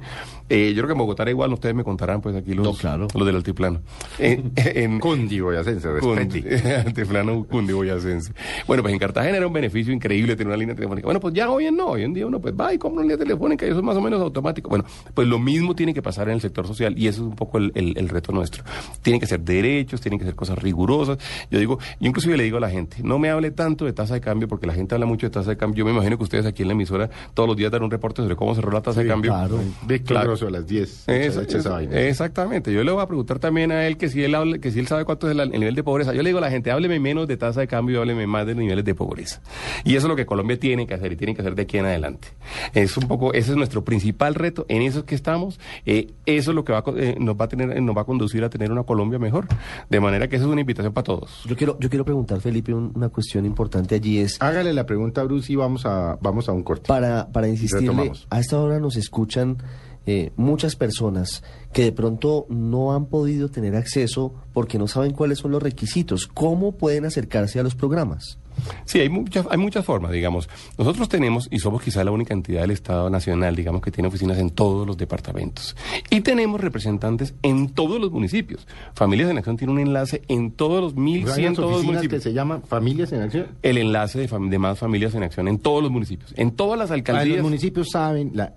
[0.50, 2.74] Eh, yo creo que en Bogotá era igual, ustedes me contarán pues aquí los, No,
[2.74, 3.08] claro.
[3.14, 3.82] los del altiplano.
[4.20, 6.44] Eh, en, Cundiboyacense, respete.
[6.44, 8.34] Cundi- altiplano cundiboyacense.
[8.68, 11.06] Bueno, pues en Cartagena era un beneficio increíble tener una línea telefónica.
[11.08, 13.04] Bueno, pues ya hoy en no, hoy en día uno pues va y compra una
[13.04, 14.70] línea telefónica y eso es más o menos automático.
[14.70, 17.36] Bueno, pues lo mismo tiene que pasar en el sector social y eso es un
[17.36, 18.64] poco el, el- el reto nuestro.
[19.02, 21.18] Tienen que ser derechos, tienen que ser cosas rigurosas.
[21.50, 24.14] Yo digo, yo inclusive le digo a la gente, no me hable tanto de tasa
[24.16, 25.80] de cambio porque la gente habla mucho de tasa de cambio.
[25.80, 28.22] Yo me imagino que ustedes aquí en la emisora todos los días dan un reporte
[28.22, 29.32] sobre cómo cerró la tasa de cambio.
[29.32, 29.60] claro.
[29.88, 30.34] Víctor Claro.
[30.48, 31.08] A las 10.
[31.08, 32.00] Esa- Echa esa esa- vaina.
[32.00, 32.72] exactamente.
[32.74, 34.88] Yo le voy a preguntar también a él que si él habla, que si él
[34.88, 36.14] sabe cuánto es el, el nivel de pobreza.
[36.14, 38.46] Yo le digo a la gente, hábleme menos de tasa de cambio y hábleme más
[38.46, 39.42] de niveles de pobreza.
[39.84, 41.78] Y eso es lo que Colombia tiene que hacer y tiene que hacer de aquí
[41.78, 42.30] en adelante.
[42.74, 44.66] Es un poco, ese es nuestro principal reto.
[44.70, 45.60] En eso es que estamos.
[45.86, 48.44] Eh, eso es lo que va eh, nos va a tener, nos va a conducir
[48.44, 49.48] a tener una Colombia mejor.
[49.90, 51.44] De manera que esa es una invitación para todos.
[51.46, 55.22] Yo quiero, yo quiero preguntar, Felipe, un- una cuestión importante allí es, Hágale la pregunta
[55.22, 56.88] a Bruce y vamos a, vamos a un corte.
[56.88, 58.28] para, para insistirle, Retomamos.
[58.30, 59.58] a esta hora nos escuchan
[60.06, 65.40] eh, muchas personas que de pronto no han podido tener acceso porque no saben cuáles
[65.40, 66.28] son los requisitos.
[66.28, 68.40] ¿Cómo pueden acercarse a los programas?
[68.84, 70.50] Sí, hay muchas, hay muchas formas, digamos.
[70.78, 74.38] Nosotros tenemos, y somos quizá la única entidad del Estado Nacional, digamos, que tiene oficinas
[74.38, 75.78] en todos los departamentos.
[76.10, 78.68] Y tenemos representantes en todos los municipios.
[78.96, 82.24] Familias en Acción tiene un enlace en todos los Hay unas 1.102 oficinas que municipios.
[82.24, 83.48] se llaman Familias en Acción.
[83.62, 86.34] El enlace de, fam- de más familias en acción en todos los municipios.
[86.36, 87.38] En todas las Ah, alcaldías.
[87.38, 88.56] los municipios saben, la,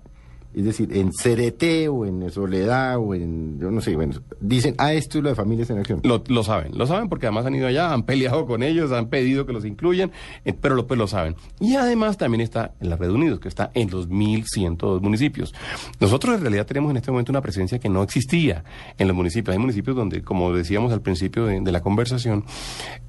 [0.55, 4.93] es decir, en Cereté o en Soledad o en, yo no sé, bueno, dicen, ah,
[4.93, 6.01] esto es lo de Familias en Acción.
[6.03, 9.45] Lo, saben, lo saben porque además han ido allá, han peleado con ellos, han pedido
[9.45, 10.11] que los incluyan,
[10.45, 11.35] eh, pero lo, pues lo saben.
[11.59, 15.53] Y además también está en la Red Unidos, que está en los 1.102 municipios.
[15.99, 18.63] Nosotros en realidad tenemos en este momento una presencia que no existía
[18.97, 19.53] en los municipios.
[19.53, 22.45] Hay municipios donde, como decíamos al principio de, de la conversación,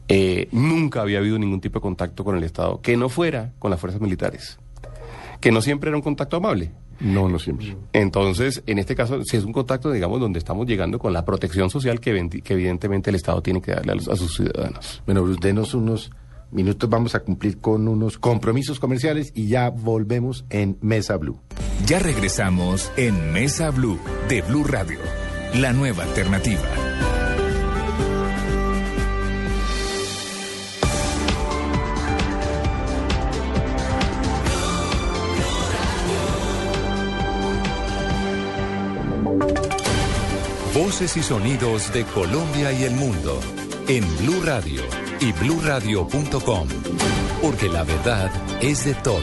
[0.09, 3.71] eh, nunca había habido ningún tipo de contacto con el Estado que no fuera con
[3.71, 4.59] las fuerzas militares,
[5.41, 6.73] que no siempre era un contacto amable.
[7.01, 7.77] No, no siempre.
[7.93, 11.71] Entonces, en este caso, si es un contacto, digamos, donde estamos llegando con la protección
[11.71, 15.03] social que, evi- que evidentemente el Estado tiene que darle a, los- a sus ciudadanos.
[15.07, 16.11] Bueno, Bruce, denos unos
[16.51, 21.41] minutos, vamos a cumplir con unos compromisos comerciales y ya volvemos en Mesa Blue.
[21.87, 24.99] Ya regresamos en Mesa Blue de Blue Radio,
[25.55, 26.63] la nueva alternativa.
[40.75, 43.39] Voces y sonidos de Colombia y el mundo
[43.87, 44.83] en Blue Radio
[45.21, 46.69] y bluradio.com,
[47.41, 48.29] porque la verdad
[48.61, 49.23] es de todos.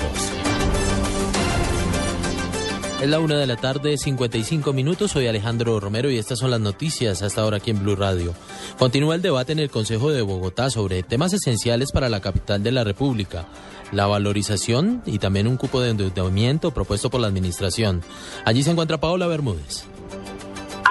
[3.01, 5.11] Es la una de la tarde, 55 minutos.
[5.11, 8.33] Soy Alejandro Romero y estas son las noticias hasta ahora aquí en Blue Radio.
[8.79, 12.71] Continúa el debate en el Consejo de Bogotá sobre temas esenciales para la capital de
[12.71, 13.45] la República.
[13.91, 18.01] La valorización y también un cupo de endeudamiento propuesto por la Administración.
[18.45, 19.90] Allí se encuentra Paola Bermúdez.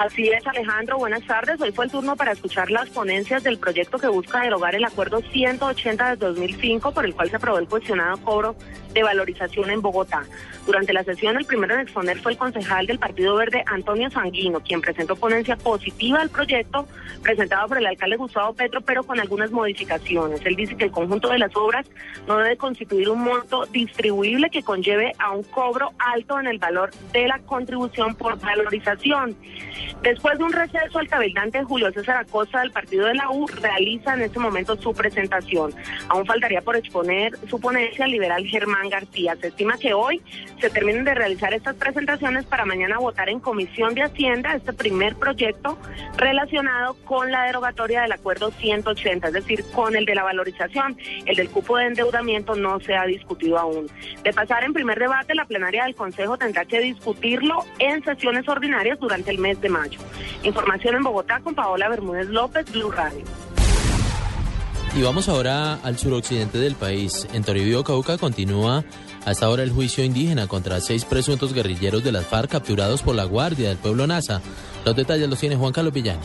[0.01, 0.97] Así es, Alejandro.
[0.97, 1.61] Buenas tardes.
[1.61, 5.21] Hoy fue el turno para escuchar las ponencias del proyecto que busca derogar el acuerdo
[5.21, 8.55] 180 de 2005 por el cual se aprobó el cuestionado cobro
[8.93, 10.23] de valorización en Bogotá.
[10.65, 14.59] Durante la sesión, el primero en exponer fue el concejal del Partido Verde, Antonio Sanguino,
[14.59, 16.87] quien presentó ponencia positiva al proyecto
[17.21, 20.41] presentado por el alcalde Gustavo Petro, pero con algunas modificaciones.
[20.45, 21.85] Él dice que el conjunto de las obras
[22.27, 26.91] no debe constituir un monto distribuible que conlleve a un cobro alto en el valor
[27.13, 29.35] de la contribución por valorización.
[30.03, 34.13] Después de un receso, el cabildante Julio César Acosta del partido de la U realiza
[34.13, 35.73] en este momento su presentación.
[36.09, 39.35] Aún faltaría por exponer su ponencia al liberal Germán García.
[39.39, 40.21] Se estima que hoy
[40.59, 45.15] se terminen de realizar estas presentaciones para mañana votar en Comisión de Hacienda este primer
[45.15, 45.77] proyecto
[46.17, 50.97] relacionado con la derogatoria del acuerdo 180, es decir, con el de la valorización.
[51.25, 53.87] El del cupo de endeudamiento no se ha discutido aún.
[54.23, 58.99] De pasar en primer debate, la plenaria del Consejo tendrá que discutirlo en sesiones ordinarias
[58.99, 59.99] durante el mes de mayo.
[60.43, 63.23] Información en Bogotá con Paola Bermúdez López, Blue Radio.
[64.93, 67.25] Y vamos ahora al suroccidente del país.
[67.33, 68.83] En Toribio, Cauca, continúa
[69.25, 73.23] hasta ahora el juicio indígena contra seis presuntos guerrilleros de las FARC capturados por la
[73.23, 74.41] Guardia del Pueblo NASA.
[74.83, 76.19] Los detalles los tiene Juan Carlos Villani.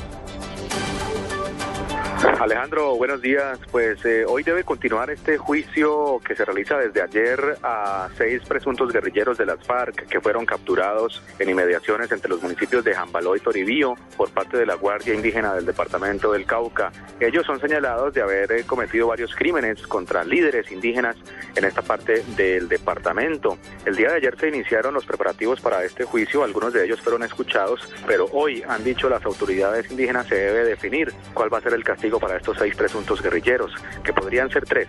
[2.27, 3.59] Alejandro, buenos días.
[3.71, 8.93] Pues eh, hoy debe continuar este juicio que se realiza desde ayer a seis presuntos
[8.93, 13.41] guerrilleros de las FARC que fueron capturados en inmediaciones entre los municipios de Jambaló y
[13.41, 16.93] Toribío por parte de la Guardia Indígena del Departamento del Cauca.
[17.21, 21.17] Ellos son señalados de haber eh, cometido varios crímenes contra líderes indígenas
[21.55, 23.57] en esta parte del departamento.
[23.85, 27.23] El día de ayer se iniciaron los preparativos para este juicio, algunos de ellos fueron
[27.23, 31.73] escuchados, pero hoy han dicho las autoridades indígenas se debe definir cuál va a ser
[31.73, 33.73] el castigo para estos seis presuntos guerrilleros,
[34.05, 34.89] que podrían ser tres,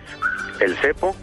[0.60, 1.14] el cepo,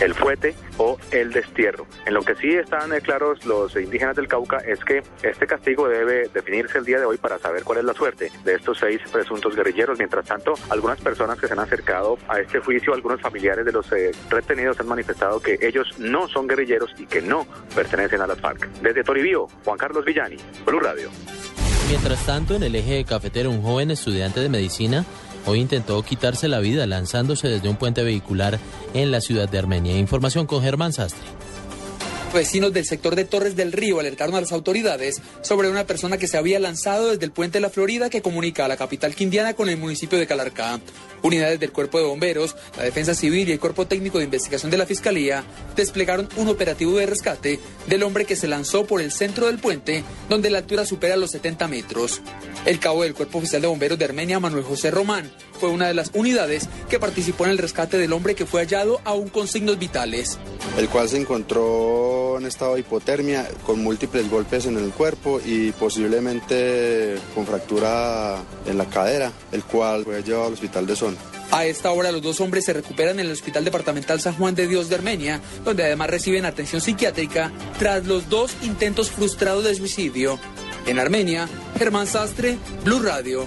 [0.00, 1.86] el fuete o el destierro.
[2.06, 5.88] En lo que sí están eh, claros los indígenas del Cauca es que este castigo
[5.88, 9.00] debe definirse el día de hoy para saber cuál es la suerte de estos seis
[9.12, 9.98] presuntos guerrilleros.
[9.98, 13.90] Mientras tanto, algunas personas que se han acercado a este juicio, algunos familiares de los
[13.92, 18.40] eh, retenidos han manifestado que ellos no son guerrilleros y que no pertenecen a las
[18.40, 18.68] FARC.
[18.82, 21.10] Desde Toribío, Juan Carlos Villani, Blue Radio.
[21.88, 25.04] Mientras tanto, en el eje cafetero, un joven estudiante de medicina
[25.46, 28.58] hoy intentó quitarse la vida lanzándose desde un puente vehicular
[28.94, 29.96] en la ciudad de Armenia.
[29.96, 31.24] Información con Germán Sastre.
[32.34, 36.26] Vecinos del sector de Torres del Río alertaron a las autoridades sobre una persona que
[36.26, 39.54] se había lanzado desde el puente de la Florida que comunica a la capital quindiana
[39.54, 40.80] con el municipio de Calarcá.
[41.24, 44.76] Unidades del Cuerpo de Bomberos, la Defensa Civil y el Cuerpo Técnico de Investigación de
[44.76, 45.42] la Fiscalía
[45.74, 50.04] desplegaron un operativo de rescate del hombre que se lanzó por el centro del puente,
[50.28, 52.20] donde la altura supera los 70 metros.
[52.66, 55.94] El cabo del Cuerpo Oficial de Bomberos de Armenia, Manuel José Román, fue una de
[55.94, 59.78] las unidades que participó en el rescate del hombre que fue hallado aún con signos
[59.78, 60.38] vitales.
[60.78, 65.72] El cual se encontró en estado de hipotermia con múltiples golpes en el cuerpo y
[65.72, 71.16] posiblemente con fractura en la cadera, el cual fue llevado al hospital de zona.
[71.50, 74.66] A esta hora los dos hombres se recuperan en el Hospital Departamental San Juan de
[74.66, 80.40] Dios de Armenia, donde además reciben atención psiquiátrica tras los dos intentos frustrados de suicidio.
[80.86, 83.46] En Armenia, Germán Sastre, Blue Radio.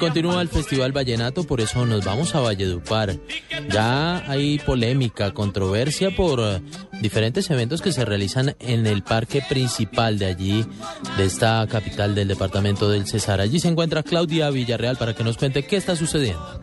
[0.00, 3.16] Continúa el Festival Vallenato, por eso nos vamos a Valledupar.
[3.68, 6.60] Ya hay polémica, controversia por eh,
[7.00, 10.66] diferentes eventos que se realizan en el parque principal de allí,
[11.16, 13.40] de esta capital del departamento del Cesar.
[13.40, 16.60] Allí se encuentra Claudia Villarreal para que nos cuente qué está sucediendo.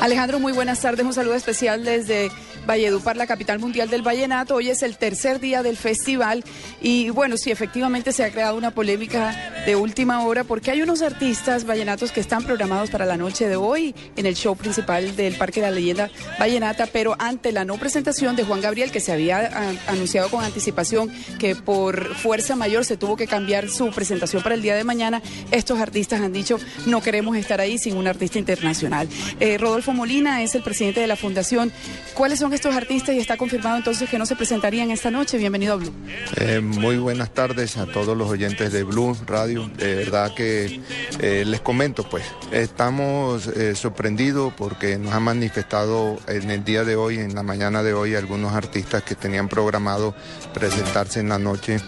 [0.00, 1.04] Alejandro, muy buenas tardes.
[1.04, 2.30] Un saludo especial desde
[2.68, 4.56] Valledupar, la capital mundial del vallenato.
[4.56, 6.44] Hoy es el tercer día del festival
[6.82, 11.00] y bueno, sí, efectivamente se ha creado una polémica de última hora porque hay unos
[11.00, 15.34] artistas vallenatos que están programados para la noche de hoy en el show principal del
[15.36, 19.12] Parque de la Leyenda Vallenata, pero ante la no presentación de Juan Gabriel, que se
[19.12, 24.42] había ah, anunciado con anticipación que por fuerza mayor se tuvo que cambiar su presentación
[24.42, 28.06] para el día de mañana, estos artistas han dicho no queremos estar ahí sin un
[28.06, 29.08] artista internacional.
[29.40, 31.72] Eh, Rodolfo Molina es el presidente de la fundación.
[32.12, 35.38] ¿Cuáles son estos artistas y está confirmado entonces que no se presentarían esta noche?
[35.38, 35.92] Bienvenido a Blue.
[36.38, 39.70] Eh, muy buenas tardes a todos los oyentes de Blue Radio.
[39.76, 40.80] De verdad que
[41.20, 46.96] eh, les comento, pues, estamos eh, sorprendidos porque nos han manifestado en el día de
[46.96, 50.16] hoy, en la mañana de hoy, algunos artistas que tenían programado
[50.52, 51.78] presentarse en la noche,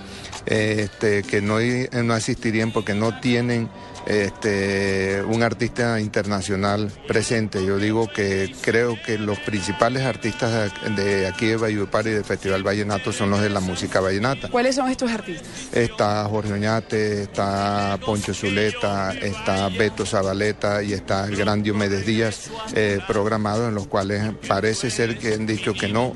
[0.46, 1.56] este, que no,
[2.04, 3.68] no asistirían porque no tienen
[4.06, 7.64] este, un artista internacional presente.
[7.64, 12.62] Yo digo que creo que los principales artistas de aquí de Valledupar y del Festival
[12.62, 14.48] Vallenato son los de la música vallenata.
[14.48, 15.48] ¿Cuáles son estos artistas?
[15.72, 22.50] Está Jorge Oñate, está Poncho Zuleta, está Beto Zabaleta y está el gran Diomedes Díaz
[22.74, 26.12] eh, programados en los cuales parece ser que han dicho que no,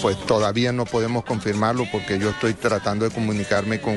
[0.00, 3.96] pues todavía no podemos confirmarlo porque yo estoy tratando de comunicarme con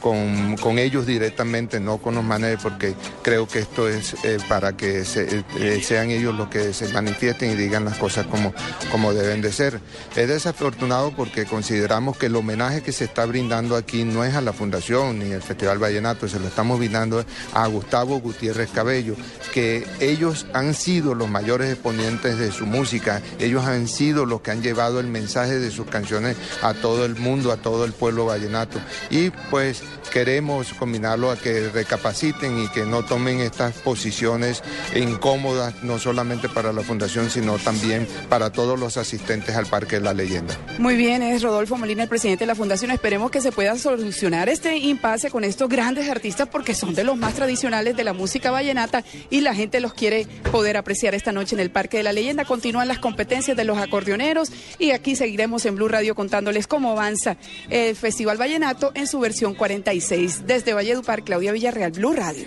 [0.00, 4.76] con, con ellos directamente, no con los managers, porque creo que esto es eh, para
[4.76, 8.52] que se- eh, sean ellos los que se manifiesten y digan las cosas como,
[8.90, 9.80] como deben de ser.
[10.16, 14.40] Es desafortunado porque consideramos que el homenaje que se está brindando aquí no es a
[14.40, 19.14] la Fundación ni al Festival Vallenato, se lo estamos brindando a Gustavo Gutiérrez Cabello,
[19.52, 24.50] que ellos han sido los mayores exponentes de su música, ellos han sido los que
[24.50, 28.26] han llevado el mensaje de sus canciones a todo el mundo, a todo el pueblo
[28.26, 28.78] vallenato.
[29.10, 34.62] Y pues queremos combinarlo a que recapaciten y que no tomen estas posiciones
[34.94, 40.02] incómodas, no solamente para la Fundación, sino también para todos los asistentes al Parque de
[40.02, 40.56] la Leyenda.
[40.78, 42.90] Muy bien, es Rodolfo Molina, el presidente de la Fundación.
[42.90, 47.16] Esperemos que se pueda solucionar este impasse con estos grandes artistas porque son de los
[47.16, 51.54] más tradicionales de la música vallenata y la gente los quiere poder apreciar esta noche
[51.54, 52.44] en el Parque de la Leyenda.
[52.44, 57.36] Continúan las competencias de los acordeoneros y aquí seguiremos en Blue Radio contándoles cómo avanza
[57.68, 60.46] el Festival Vallenato en su versión 46.
[60.46, 62.46] Desde Valledupar, Claudia Villarreal, Blue Radio.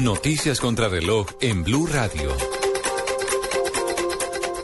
[0.00, 2.36] Noticias contra reloj en Blue Radio.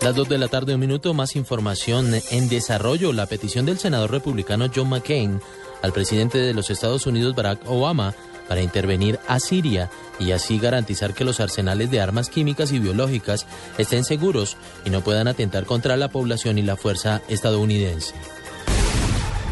[0.02, 3.12] Las 2 de la tarde, un minuto, más información en desarrollo.
[3.12, 5.40] La petición del senador republicano John McCain
[5.82, 8.14] al presidente de los Estados Unidos, Barack Obama,
[8.48, 13.46] para intervenir a Siria y así garantizar que los arsenales de armas químicas y biológicas
[13.78, 18.14] estén seguros y no puedan atentar contra la población y la fuerza estadounidense.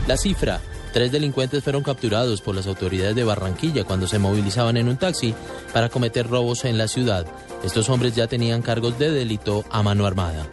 [0.06, 0.60] La cifra.
[0.92, 5.34] Tres delincuentes fueron capturados por las autoridades de Barranquilla cuando se movilizaban en un taxi
[5.72, 7.24] para cometer robos en la ciudad.
[7.64, 10.46] Estos hombres ya tenían cargos de delito a mano armada.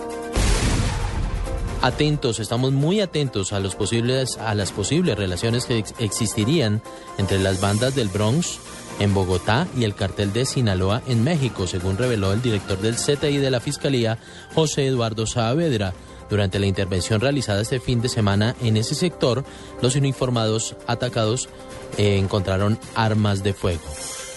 [1.82, 6.82] Atentos, estamos muy atentos a, los posibles, a las posibles relaciones que ex- existirían
[7.18, 8.60] entre las bandas del Bronx
[9.00, 13.38] en Bogotá y el cartel de Sinaloa en México, según reveló el director del CTI
[13.38, 14.18] de la Fiscalía,
[14.54, 15.94] José Eduardo Saavedra.
[16.30, 19.44] Durante la intervención realizada este fin de semana en ese sector,
[19.82, 21.50] los uniformados atacados
[21.98, 23.82] eh, encontraron armas de fuego.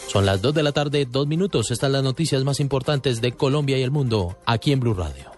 [0.08, 1.70] Son las 2 de la tarde, dos minutos.
[1.70, 5.31] Estas las noticias más importantes de Colombia y el mundo, aquí en Blue Radio.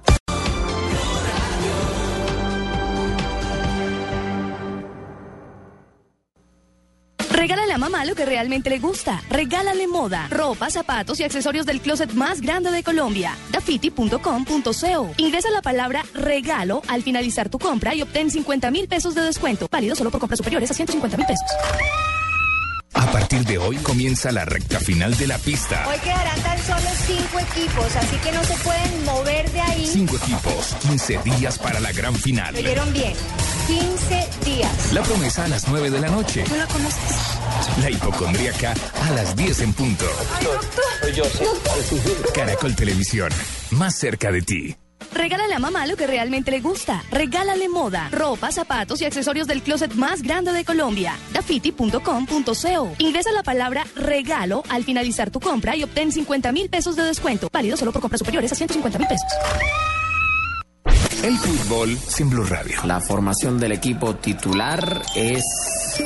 [7.45, 9.22] Regálale a mamá lo que realmente le gusta.
[9.28, 13.36] Regálale moda, ropa, zapatos y accesorios del closet más grande de Colombia.
[13.53, 15.11] Dafiti.com.co.
[15.18, 19.68] Ingresa la palabra regalo al finalizar tu compra y obtén 50 mil pesos de descuento.
[19.70, 21.51] Válido solo por compras superiores a 150 mil pesos.
[22.95, 25.84] A partir de hoy comienza la recta final de la pista.
[25.86, 29.86] Hoy quedarán tan solo cinco equipos, así que no se pueden mover de ahí.
[29.86, 32.55] Cinco equipos, 15 días para la gran final.
[32.55, 33.12] ¿Lo oyeron bien?
[33.66, 34.92] 15 días.
[34.92, 36.45] La promesa a las 9 de la noche.
[36.49, 37.34] ¿No la conoces?
[37.81, 40.07] La hipocondríaca a las 10 en punto.
[42.35, 43.31] Caracol Televisión,
[43.73, 44.77] más cerca de ti.
[45.13, 47.03] Regálale a mamá lo que realmente le gusta.
[47.11, 51.17] Regálale moda, ropa, zapatos y accesorios del closet más grande de Colombia.
[51.33, 52.95] Dafiti.com.co.
[52.99, 57.49] Ingresa la palabra regalo al finalizar tu compra y obtén 50 mil pesos de descuento.
[57.53, 59.29] Válido solo por compras superiores a 150 mil pesos.
[61.23, 62.81] El fútbol sin Blue Radio.
[62.85, 65.43] La formación del equipo titular es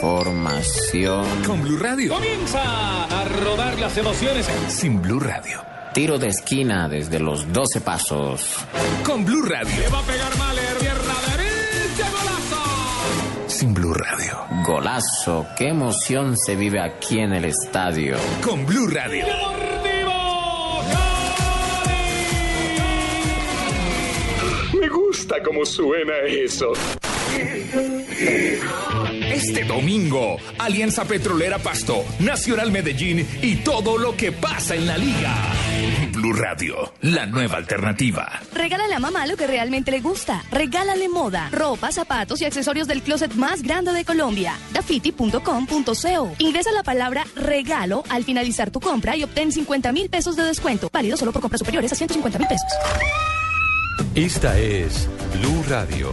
[0.00, 1.24] formación.
[1.44, 2.14] Con Blue Radio.
[2.14, 4.48] Comienza a rodar las emociones.
[4.68, 5.62] Sin Blue Radio.
[5.94, 8.56] Tiro de esquina desde los 12 pasos.
[9.04, 9.76] Con Blue Radio.
[9.76, 13.48] Le va a pegar Mahler, pierna derecha, golazo.
[13.48, 14.38] Sin Blue Radio.
[14.64, 18.16] Golazo, qué emoción se vive aquí en el estadio.
[18.44, 19.26] Con Blue Radio.
[24.80, 26.72] Me gusta cómo suena eso.
[29.38, 35.34] Este domingo, Alianza Petrolera Pasto, Nacional Medellín y todo lo que pasa en la liga.
[36.12, 38.40] Blue Radio, la nueva alternativa.
[38.52, 40.42] Regálale a mamá lo que realmente le gusta.
[40.50, 44.54] Regálale moda, ropa, zapatos y accesorios del closet más grande de Colombia.
[44.72, 46.32] Dafiti.com.co.
[46.38, 50.90] Ingresa la palabra regalo al finalizar tu compra y obtén 50 mil pesos de descuento.
[50.92, 52.68] Válido solo por compras superiores a 150 mil pesos.
[54.14, 56.12] Esta es Blue Radio.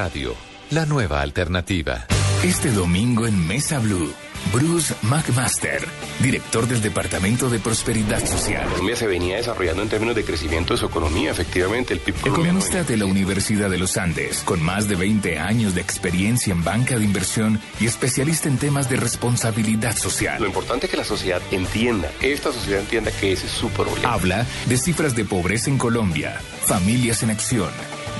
[0.00, 2.06] Radio la nueva alternativa.
[2.44, 4.12] Este domingo en Mesa Blue,
[4.52, 5.84] Bruce McMaster,
[6.20, 8.68] director del Departamento de Prosperidad Social.
[8.68, 12.14] Colombia se venía desarrollando en términos de crecimiento de su economía, efectivamente, el PIB.
[12.24, 16.62] Economista de la Universidad de los Andes, con más de 20 años de experiencia en
[16.62, 20.40] banca de inversión y especialista en temas de responsabilidad social.
[20.40, 24.12] Lo importante es que la sociedad entienda, esta sociedad entienda que ese es su problema.
[24.12, 27.70] Habla de cifras de pobreza en Colombia, familias en acción,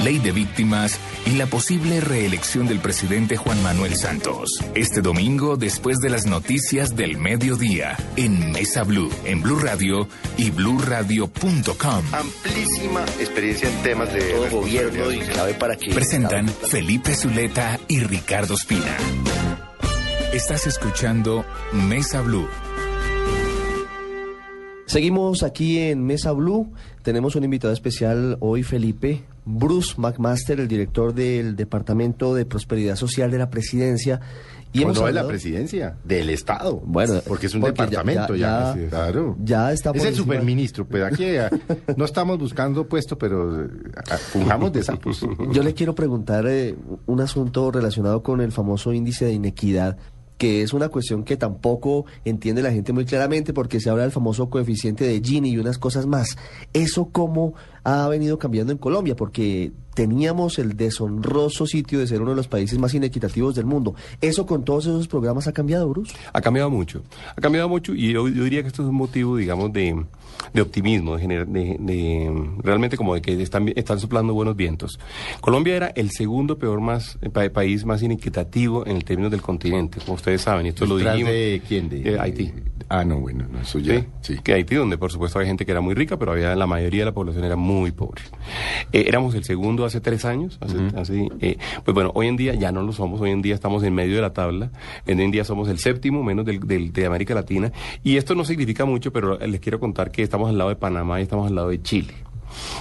[0.01, 4.51] ley de víctimas y la posible reelección del presidente Juan Manuel Santos.
[4.75, 10.51] Este domingo, después de las noticias del mediodía, en Mesa Blue, en Blue Radio y
[10.51, 12.05] bluradio.com.
[12.13, 15.93] Amplísima experiencia en temas de Todo gobierno y clave para que...
[15.93, 18.97] Presentan Felipe Zuleta y Ricardo Espina.
[20.33, 22.49] Estás escuchando Mesa Blue.
[24.91, 26.73] Seguimos aquí en Mesa Blue.
[27.03, 29.23] Tenemos un invitado especial hoy, Felipe.
[29.59, 34.21] Bruce McMaster, el director del Departamento de Prosperidad Social de la Presidencia.
[34.73, 36.81] Y hemos no de la presidencia, del Estado.
[36.85, 38.73] Bueno, porque es un porque ya- departamento ya.
[38.77, 39.37] ya- ya- claro.
[39.43, 40.87] ya está Es el encima- superministro.
[40.87, 41.27] Pues aquí
[41.97, 43.69] no estamos buscando puesto, pero eh,
[44.31, 45.27] fungamos de sapos.
[45.53, 46.77] Yo le quiero preguntar eh,
[47.07, 49.97] un asunto relacionado con el famoso índice de inequidad,
[50.41, 54.11] que es una cuestión que tampoco entiende la gente muy claramente porque se habla del
[54.11, 56.39] famoso coeficiente de Gini y unas cosas más.
[56.73, 57.53] ¿Eso cómo
[57.85, 59.15] ha venido cambiando en Colombia?
[59.15, 59.71] Porque
[60.01, 63.95] teníamos el deshonroso sitio de ser uno de los países más inequitativos del mundo.
[64.23, 66.15] ¿Eso con todos esos programas ha cambiado, Bruce?
[66.33, 67.03] Ha cambiado mucho.
[67.37, 70.03] Ha cambiado mucho y yo, yo diría que esto es un motivo, digamos, de,
[70.55, 74.99] de optimismo, de, gener- de- de- realmente como de que están, están soplando buenos vientos.
[75.43, 79.43] Colombia era el segundo peor más eh, pa- país más inequitativo en el término del
[79.43, 81.35] continente, como ustedes saben, y esto lo ¿Detrás dijimos.
[81.35, 81.89] de quién?
[81.91, 82.51] De, Haití.
[82.93, 84.05] Ah, no, bueno, no, eso ya.
[84.21, 86.67] Sí, que Haití, donde por supuesto había gente que era muy rica, pero había la
[86.67, 88.23] mayoría de la población era muy pobre.
[88.93, 92.55] Eh, éramos el segundo hace tres años, hace, hace, eh, pues bueno, hoy en día
[92.55, 94.71] ya no lo somos, hoy en día estamos en medio de la tabla,
[95.07, 97.73] hoy en día somos el séptimo menos del, del- de América Latina,
[98.03, 101.21] y esto no significa mucho, pero les quiero contar que estamos al lado de Panamá
[101.21, 102.15] y estamos al lado de Chile.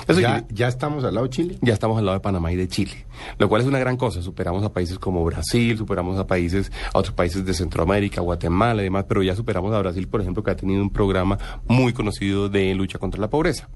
[0.08, 1.58] Eso ¿Ya, ¿Ya estamos al lado de Chile?
[1.62, 3.06] ya estamos al lado de Panamá y de Chile,
[3.38, 4.20] lo cual es una gran cosa.
[4.24, 8.86] Superamos a países como Brasil, superamos a países, a otros países de Centroamérica, Guatemala y
[8.86, 11.38] demás, pero ya superamos a Brasil, por ejemplo, que ha tenido un programa
[11.68, 13.70] muy conocido de lucha contra la pobreza.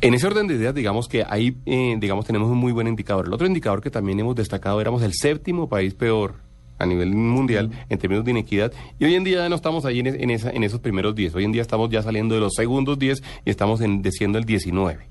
[0.00, 3.26] En ese orden de ideas, digamos que ahí, eh, digamos, tenemos un muy buen indicador.
[3.26, 6.34] El otro indicador que también hemos destacado, éramos el séptimo país peor
[6.78, 9.98] a nivel mundial en términos de inequidad y hoy en día ya no estamos ahí
[9.98, 12.40] en, es- en esa, en esos primeros 10, hoy en día estamos ya saliendo de
[12.40, 15.08] los segundos 10 y estamos en, desciendo el 19.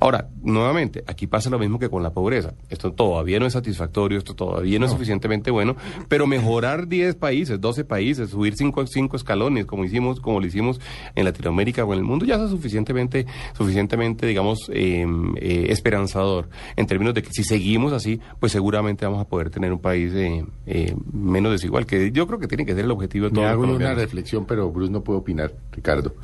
[0.00, 2.54] Ahora, nuevamente, aquí pasa lo mismo que con la pobreza.
[2.68, 5.76] Esto todavía no es satisfactorio, esto todavía no, es suficientemente bueno,
[6.08, 10.80] pero mejorar 10 países, 12 países, subir 5 cinco escalones, como hicimos, como lo hicimos
[11.14, 15.06] en Latinoamérica o en el mundo, ya es suficientemente, suficientemente, digamos, eh,
[15.36, 16.48] eh, esperanzador.
[16.76, 20.12] En términos de que si seguimos así, pues seguramente vamos a poder tener un país
[20.14, 23.34] eh, eh, menos desigual, que yo creo que tiene que ser el objetivo de Me
[23.36, 26.14] todos los hago una reflexión, pero Bruce no puede opinar, Ricardo.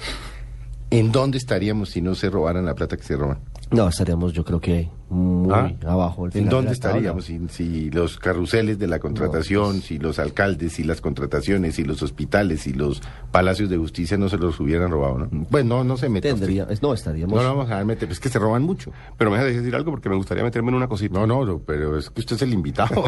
[0.91, 3.41] ¿En dónde estaríamos si no se robaran la plata que se roban?
[3.71, 5.71] No, estaríamos yo creo que muy ¿Ah?
[5.87, 6.27] abajo.
[6.27, 9.85] ¿En de dónde estaríamos si, si los carruseles de la contratación, pues.
[9.85, 14.29] si los alcaldes, si las contrataciones, si los hospitales, si los palacios de justicia no
[14.29, 15.47] se los hubieran robado, ¿no?
[15.51, 16.33] Pues no, no se mete.
[16.33, 16.47] usted.
[16.47, 17.35] Tendría, es- no, estaríamos...
[17.37, 18.93] No, no vamos a dejar meter, es que se roban mucho.
[19.19, 21.19] Pero me deja decir algo porque me gustaría meterme en una cosita.
[21.19, 23.05] No, no, no, pero es que usted es el invitado.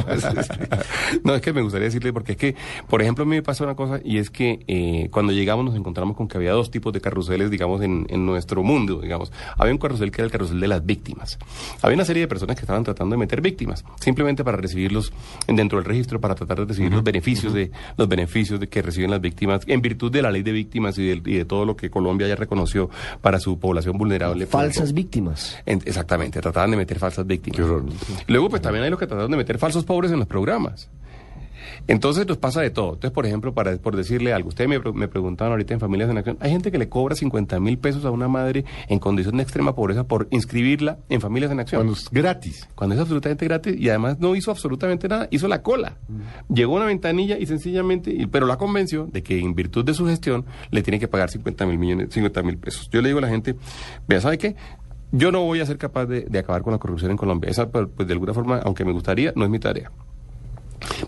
[1.25, 2.57] no, es que me gustaría decirle, porque es que,
[2.89, 5.77] por ejemplo, a mí me pasa una cosa, y es que eh, cuando llegamos nos
[5.77, 9.33] encontramos con que había dos tipos de carruseles, digamos, en, en nuestro mundo, digamos.
[9.57, 11.39] Había un carrusel que era el carrusel de las víctimas.
[11.83, 15.13] Había una serie de personas que estaban tratando de meter víctimas, simplemente para recibirlos
[15.47, 19.11] dentro del registro, para tratar de recibir los beneficios de los beneficios de que reciben
[19.11, 22.29] las víctimas, en virtud de la ley de víctimas y, de todo lo que Colombia
[22.29, 22.91] ya reconoció
[23.21, 24.47] para su población vulnerable.
[24.47, 25.59] Falsas víctimas.
[25.67, 27.61] En- exactamente, trataban de meter falsas víctimas.
[28.27, 30.89] Luego, pues también hay los que trataron de meter falsos pobres en los programas.
[31.89, 32.95] Entonces nos pasa de todo.
[32.95, 36.19] Entonces, por ejemplo, para, por decirle algo, ustedes me, me preguntaban ahorita en Familias en
[36.19, 39.43] Acción, hay gente que le cobra 50 mil pesos a una madre en condición de
[39.43, 41.81] extrema pobreza por inscribirla en Familias en Acción.
[41.81, 42.69] Cuando es gratis.
[42.75, 45.97] Cuando es absolutamente gratis y además no hizo absolutamente nada, hizo la cola.
[46.53, 49.95] Llegó a una ventanilla y sencillamente, y- pero la convenció de que en virtud de
[49.95, 52.89] su gestión le tiene que pagar 50 mil millones, 50 mil pesos.
[52.91, 53.55] Yo le digo a la gente,
[54.09, 54.57] vea, ¿sabe qué?
[55.15, 57.51] Yo no voy a ser capaz de, de acabar con la corrupción en Colombia.
[57.51, 59.91] Esa, pues, pues, de alguna forma, aunque me gustaría, no es mi tarea.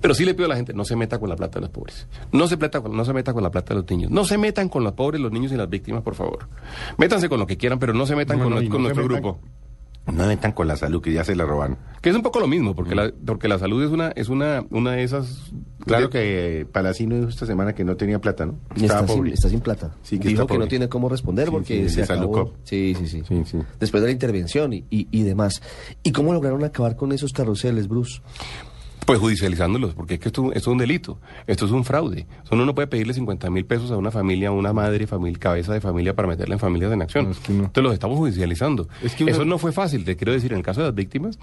[0.00, 1.70] Pero sí le pido a la gente, no se meta con la plata de los
[1.70, 2.06] pobres.
[2.32, 4.10] No se, plata con, no se meta con la plata de los niños.
[4.10, 6.48] No se metan con los pobres, los niños y las víctimas, por favor.
[6.98, 9.38] Métanse con lo que quieran, pero no se metan No, con, no, nuestro metan- grupo.
[10.06, 11.78] No metan con la salud, que ya se la robaron.
[12.02, 14.62] Que es un poco lo mismo, porque, la, porque la salud es una, es una,
[14.68, 15.50] una de esas
[15.86, 18.58] Claro que Palacino dijo esta semana que no tenía plata, ¿no?
[18.76, 19.94] Y está, sin, está sin plata.
[20.02, 22.20] Sí, que Dijo está que no tiene cómo responder Sí, porque sí, se de acabó.
[22.20, 22.54] Salucop.
[22.64, 23.58] Sí, sí, sí, Sí, sí.
[23.80, 25.62] Después de la intervención y, y, y demás.
[26.02, 28.20] ¿Y cómo lograron acabar con esos carruseles, Bruce?
[29.06, 32.26] Pues judicializándolos, porque es que esto, esto es un delito, esto es un fraude.
[32.50, 35.74] Uno no puede pedirle 50 mil pesos a una familia, a una madre, familia, cabeza
[35.74, 37.26] de familia para meterla en familias en acción.
[37.26, 37.64] No, es que no.
[37.64, 38.88] Entonces los estamos judicializando.
[39.02, 40.94] Es que uno- Eso no fue fácil, te quiero decir, en el caso de las
[40.94, 41.38] víctimas,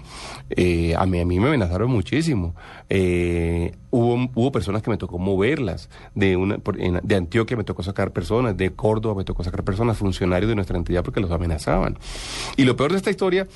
[0.50, 2.56] eh, a, mí, a mí me amenazaron muchísimo.
[2.88, 7.62] Eh, hubo, hubo personas que me tocó moverlas, de, una, por- en- de Antioquia me
[7.64, 11.30] tocó sacar personas, de Córdoba me tocó sacar personas, funcionarios de nuestra entidad porque los
[11.30, 11.96] amenazaban.
[12.56, 13.46] Y lo peor de esta historia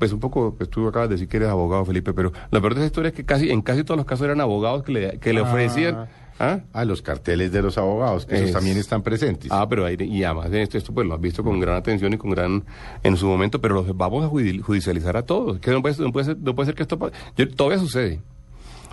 [0.00, 2.74] pues un poco, pues tú acabas de decir que eres abogado, Felipe, pero lo peor
[2.74, 5.18] de esa historia es que casi, en casi todos los casos eran abogados que le,
[5.20, 5.44] que le Ah.
[5.44, 6.06] ofrecían.
[6.42, 6.60] ¿Ah?
[6.72, 9.52] A los carteles de los abogados, que esos Es- también están presentes.
[9.52, 12.14] Ah, pero ahí, y además de esto, esto pues lo has visto con gran atención
[12.14, 12.64] y con gran,
[13.02, 15.58] en su momento, pero los vamos a judi- judicializar a todos.
[15.60, 16.98] Que no puede, no puede ser, no puede ser que esto
[17.36, 18.20] yo- todavía sucede.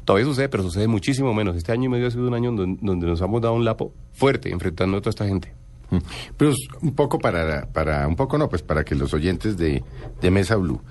[0.04, 1.56] Todavía sucede, pero sucede muchísimo menos.
[1.56, 3.94] Este año y medio ha sido un año donde, donde nos hemos dado un lapo
[4.12, 5.54] fuerte enfrentando a toda esta gente.
[5.90, 5.98] Mm.
[6.36, 6.52] Pero
[6.82, 9.84] un poco para, para, un poco no, pues para que los oyentes de,
[10.20, 10.82] de Mesa Blue.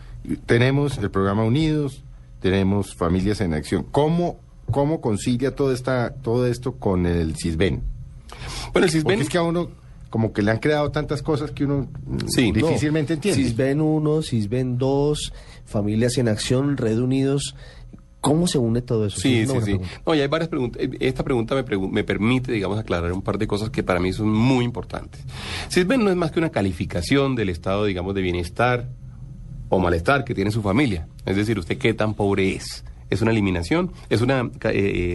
[0.47, 2.03] Tenemos el programa Unidos,
[2.41, 3.85] tenemos Familias en Acción.
[3.91, 4.39] ¿Cómo,
[4.71, 7.83] cómo concilia todo, esta, todo esto con el CISBEN?
[7.83, 7.87] Bueno,
[8.65, 9.21] el Porque CISBEN...
[9.23, 9.71] es que a uno,
[10.11, 12.53] como que le han creado tantas cosas que uno mm, no.
[12.53, 13.43] difícilmente entiende.
[13.43, 15.33] Cisben 1, Cisben 2,
[15.65, 17.55] Familias en Acción, Red Unidos.
[18.21, 19.21] ¿Cómo se une todo eso?
[19.21, 19.79] Sí, sí, sí.
[20.05, 20.83] No, y hay varias preguntas.
[20.83, 24.01] Eh, Esta pregunta me, pregu- me permite, digamos, aclarar un par de cosas que para
[24.01, 25.21] mí son muy importantes.
[25.71, 28.89] CISBEN no es más que una calificación del estado, digamos, de bienestar
[29.69, 31.07] o malestar que tiene su familia.
[31.25, 32.85] Es decir, usted qué tan pobre es.
[33.09, 34.51] Es una eliminación, es una, eh,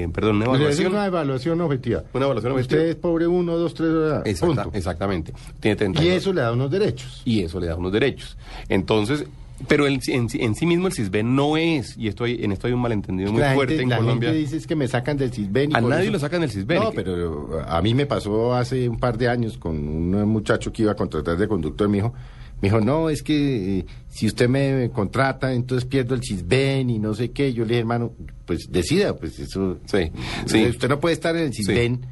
[0.05, 0.93] eh, perdón, una Pero es evaluación.
[0.93, 2.03] una evaluación objetiva.
[2.13, 2.89] Una evaluación Usted objetiva.
[2.89, 3.89] es pobre uno, dos, tres,
[4.23, 4.77] Exacta- punto.
[4.77, 5.33] exactamente.
[5.59, 6.05] Tiene 32.
[6.13, 7.21] Y eso le da unos derechos.
[7.25, 8.37] y eso le da unos derechos.
[8.69, 9.25] Entonces,
[9.67, 12.67] pero el- en, sí- en sí mismo el CISBEN no es, y estoy, en esto
[12.67, 14.29] hay un malentendido muy la fuerte gente, en la Colombia.
[14.29, 15.71] gente dice es que me sacan del CISBEN.
[15.71, 16.81] y A nadie eso- lo sacan del CISBEN.
[16.81, 20.83] No, pero a mí me pasó hace un par de años con un muchacho que
[20.83, 21.89] iba a contratar de conductor.
[21.89, 22.13] Me dijo,
[22.62, 26.99] me dijo no, es que eh, si usted me contrata, entonces pierdo el CISBEN y
[26.99, 27.53] no sé qué.
[27.53, 28.12] Yo le dije, hermano,
[28.45, 29.78] pues decida, pues eso.
[29.86, 30.12] Sí,
[30.45, 30.66] sí.
[30.68, 32.05] Usted no puede estar en el CISBEN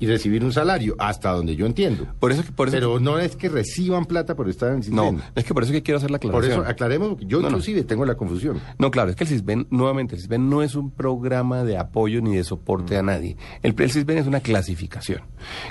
[0.00, 2.06] y recibir un salario, hasta donde yo entiendo.
[2.20, 4.94] Por eso, que- por eso Pero no es que reciban plata por estar en el
[4.94, 5.22] No, CISBEN.
[5.34, 6.60] es que por eso que quiero hacer la Por aclaración.
[6.60, 7.48] eso aclaremos, porque yo No, no.
[7.48, 8.60] inclusive tengo la confusión.
[8.78, 12.20] No, claro, es que el CISBEN, nuevamente, el CISBEN no es un programa de apoyo
[12.22, 13.36] ni de soporte a nadie.
[13.64, 15.22] El, el CISBEN es una clasificación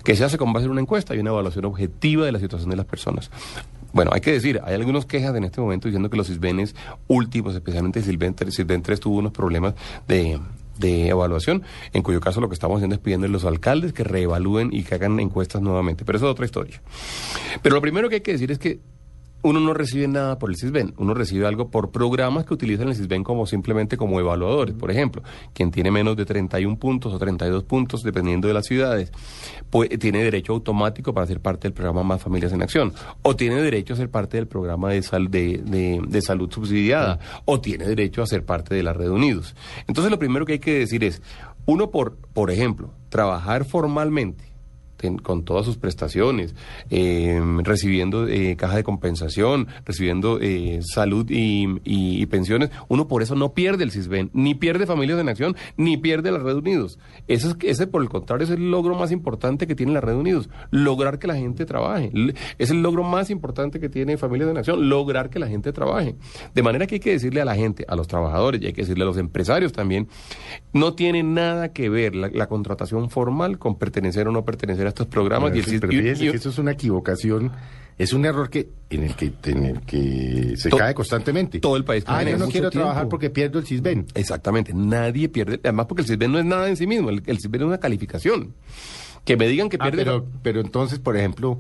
[0.04, 2.70] que se hace con base en una encuesta y una evaluación objetiva de la situación
[2.70, 3.32] de las personas.
[3.98, 6.76] Bueno, hay que decir, hay algunas quejas en este momento diciendo que los CISBENes
[7.08, 9.74] últimos, especialmente CISBEN 3, CISBEN 3 tuvo unos problemas
[10.08, 10.40] de,
[10.78, 14.04] de evaluación, en cuyo caso lo que estamos haciendo es pidiendo a los alcaldes que
[14.04, 16.06] reevalúen y que hagan encuestas nuevamente.
[16.06, 16.80] Pero eso es otra historia.
[17.64, 18.82] Pero lo primero que hay que decir es que
[19.44, 22.96] uno no recibe nada por el CISBEN, uno recibe algo por programas que utilizan el
[22.96, 24.76] CISBEN como simplemente como evaluadores.
[24.76, 25.22] Por ejemplo,
[25.54, 29.12] quien tiene menos de 31 puntos o 32 puntos, dependiendo de las ciudades,
[29.70, 33.62] pues tiene derecho automático para ser parte del programa Más Familias en Acción, o tiene
[33.62, 37.86] derecho a ser parte del programa de, sal- de, de- de salud subsidiada, o tiene
[37.86, 39.56] derecho a ser parte de la Red Unidos.
[39.88, 41.22] Entonces, lo primero que hay que decir es,
[41.66, 44.46] uno por, por ejemplo, trabajar formalmente
[45.22, 46.56] con todas sus prestaciones,
[46.90, 53.54] eh, recibiendo eh, caja de compensación, recibiendo eh, salud y, pensiones, uno por eso no
[53.54, 57.00] pierde el CISBEN, ni pierde Familias en Acción, ni pierde la Red Unidos.
[57.28, 60.16] Ese, es, ese por el contrario, es el logro más importante que tiene la Red
[60.16, 62.12] Unidos, lograr que la gente trabaje.
[62.58, 66.16] Es el logro más importante que tiene Familias en Acción, lograr que la gente trabaje.
[66.54, 68.82] De manera que hay que decirle a la gente, a los trabajadores y hay que
[68.82, 70.08] decirle a los empresarios también,
[70.74, 75.08] no tiene nada que ver la contratación formal con pertenecer o no pertenecer a estos
[75.08, 75.56] programas.
[75.56, 77.52] y el pero y- y- eso es una equivocación,
[77.98, 81.60] es un error que en el que, en el que se To- cae constantemente.
[81.60, 84.06] todo el país Ah, yo no quiero trabajar porque pierdo el CISBEN.
[84.14, 87.38] Exactamente, nadie pierde, además porque el CISBEN no es nada en sí mismo, el, el
[87.40, 88.54] CISBEN es una calificación.
[89.26, 90.06] Que me digan que Ah, pierde...
[90.06, 91.60] pero, pero entonces, por ejemplo,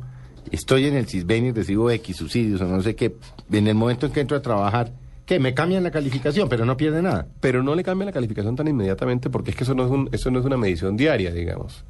[0.51, 3.15] estoy en el CISBEN y recibo X subsidios o no sé qué.
[3.51, 4.93] En el momento en que entro a trabajar,
[5.27, 5.39] ¿qué?
[5.39, 7.27] Me cambian la calificación, pero no pierde nada.
[7.39, 10.09] pero no le cambia la calificación tan inmediatamente porque es que eso no es, un,
[10.11, 11.83] eso no es una medición diaria, digamos.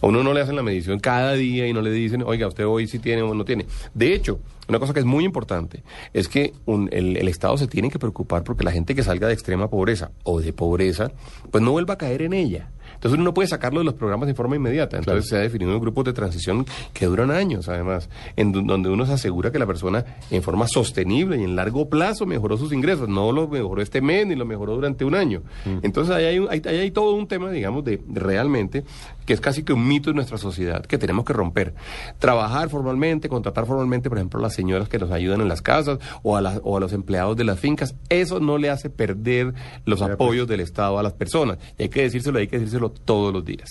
[0.00, 2.64] A uno no le hacen la medición cada día y no le dicen, oiga, usted
[2.66, 3.66] hoy sí tiene o no tiene.
[3.92, 5.82] De hecho, una cosa que es muy importante
[6.14, 9.26] es que un- el, el Estado se tiene que preocupar porque la gente que salga
[9.26, 11.10] de extrema pobreza o de pobreza,
[11.50, 12.70] pues no vuelva a caer en ella.
[12.98, 14.96] Entonces uno no puede sacarlo de los programas de forma inmediata.
[14.98, 18.88] Entonces se ha definido unos grupos de transición que duran años, además, en do- donde
[18.90, 22.72] uno se asegura que la persona en forma sostenible y en largo plazo mejoró sus
[22.72, 23.08] ingresos.
[23.08, 25.42] No lo mejoró este mes ni lo mejoró durante un año.
[25.82, 28.84] Entonces ahí hay, un- ahí- ahí hay todo un tema, digamos, de, de realmente
[29.24, 31.74] que es casi que un mito en nuestra sociedad que tenemos que romper.
[32.18, 35.98] Trabajar formalmente, contratar formalmente, por ejemplo, a las señoras que nos ayudan en las casas
[36.22, 39.52] o a, las- o a los empleados de las fincas, eso no le hace perder
[39.84, 41.58] los apoyos del Estado a las personas.
[41.78, 43.68] Y hay que decírselo, hay que decírselo todos los días.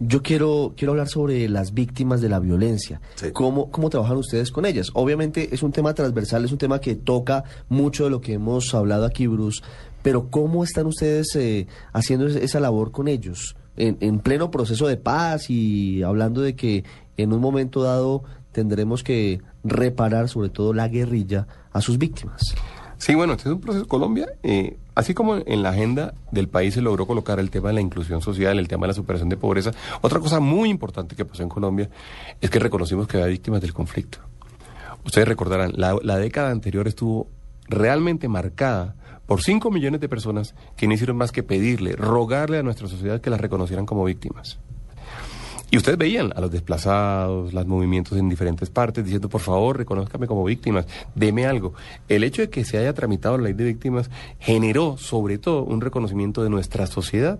[0.00, 3.00] Yo quiero, quiero hablar sobre las víctimas de la violencia.
[3.32, 4.90] ¿Cómo, ¿Cómo trabajan ustedes con ellas?
[4.94, 8.72] Obviamente es un tema transversal, es un tema que toca mucho de lo que hemos
[8.74, 9.60] hablado aquí, Bruce,
[10.02, 13.56] pero ¿cómo están ustedes eh, haciendo es- esa labor con ellos?
[13.76, 16.84] En, en pleno proceso de paz y hablando de que
[17.16, 22.40] en un momento dado tendremos que reparar sobre todo la guerrilla a sus víctimas.
[22.98, 23.86] Sí, bueno, este es un proceso.
[23.86, 27.74] Colombia, eh, así como en la agenda del país se logró colocar el tema de
[27.74, 29.70] la inclusión social, el tema de la superación de pobreza,
[30.00, 31.88] otra cosa muy importante que pasó en Colombia
[32.40, 34.18] es que reconocimos que había víctimas del conflicto.
[35.04, 37.28] Ustedes recordarán, la, la década anterior estuvo
[37.68, 38.96] realmente marcada
[39.26, 43.20] por 5 millones de personas que no hicieron más que pedirle, rogarle a nuestra sociedad
[43.20, 44.58] que las reconocieran como víctimas.
[45.70, 50.26] Y ustedes veían a los desplazados, los movimientos en diferentes partes, diciendo, por favor, reconózcame
[50.26, 51.74] como víctimas, deme algo.
[52.08, 55.82] El hecho de que se haya tramitado la ley de víctimas generó, sobre todo, un
[55.82, 57.38] reconocimiento de nuestra sociedad,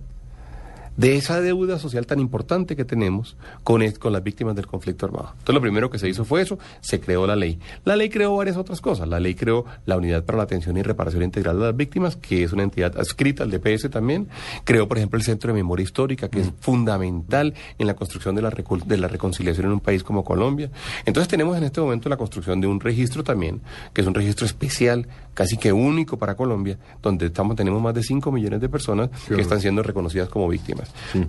[0.98, 5.28] de esa deuda social tan importante que tenemos con, con las víctimas del conflicto armado.
[5.30, 7.58] Entonces, lo primero que se hizo fue eso, se creó la ley.
[7.84, 9.08] La ley creó varias otras cosas.
[9.08, 12.42] La ley creó la Unidad para la Atención y Reparación Integral de las Víctimas, que
[12.42, 14.28] es una entidad adscrita al DPS también.
[14.64, 18.42] Creó, por ejemplo, el Centro de Memoria Histórica, que es fundamental en la construcción de
[18.42, 20.70] la, recu- de la reconciliación en un país como Colombia.
[21.06, 23.60] Entonces, tenemos en este momento la construcción de un registro también,
[23.92, 28.02] que es un registro especial, casi que único para Colombia, donde estamos, tenemos más de
[28.02, 30.87] 5 millones de personas que están siendo reconocidas como víctimas.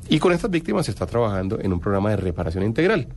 [0.10, 3.08] Y con estas víctimas se está trabajando en un programa de reparación integral.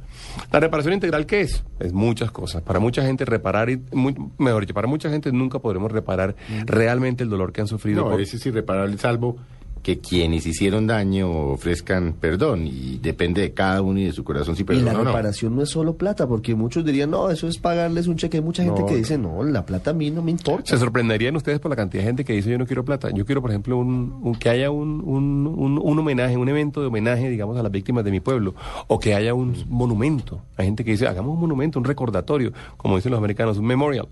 [0.52, 1.64] ¿La reparación integral qué es?
[1.80, 2.62] Es muchas cosas.
[2.62, 6.34] Para mucha gente reparar, y, muy- mejor dicho, para mucha gente nunca podremos reparar
[6.66, 8.04] realmente el dolor que han sufrido.
[8.04, 9.36] No, por- ese es irreparable, salvo
[9.82, 14.54] que quienes hicieron daño ofrezcan perdón y depende de cada uno y de su corazón
[14.54, 15.04] si y la perdona o no.
[15.10, 18.36] reparación no es solo plata, porque muchos dirían, no, eso es pagarles un cheque.
[18.36, 20.66] Hay mucha gente No, que dice, no, la plata a mí no me importa.
[20.70, 23.10] Se sorprenderían ustedes por la cantidad de gente que dice yo no quiero plata.
[23.10, 26.80] Yo quiero, por ejemplo, un, un- que haya un, un, un- un homenaje, un evento
[26.80, 28.54] de homenaje, digamos, a las víctimas de mi pueblo.
[28.86, 30.40] O que haya un monumento.
[30.56, 34.06] Hay gente que dice, hagamos un monumento, un recordatorio, como dicen los americanos, un memorial,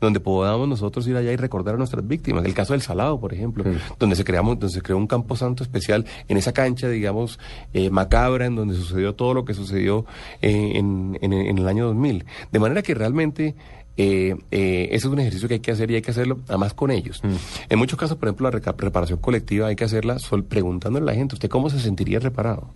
[0.00, 2.44] donde podamos nosotros ir allá y recordar a nuestras víctimas.
[2.44, 3.64] El caso del Salado, por ejemplo,
[3.98, 7.38] donde se creamos, donde se creó un campo santo especial en esa cancha, digamos,
[7.74, 10.06] eh, macabra, en donde sucedió todo lo que sucedió
[10.42, 12.24] eh, en, en- en el año 2000.
[12.52, 13.54] De manera que realmente
[13.96, 16.72] eh, eh, ese es un ejercicio que hay que hacer y hay que hacerlo además
[16.72, 17.20] con ellos.
[17.68, 21.14] En muchos casos, por ejemplo, la reparación colectiva hay que hacerla sol- preguntándole a la
[21.14, 22.72] gente, ¿usted cómo se sentiría reparado?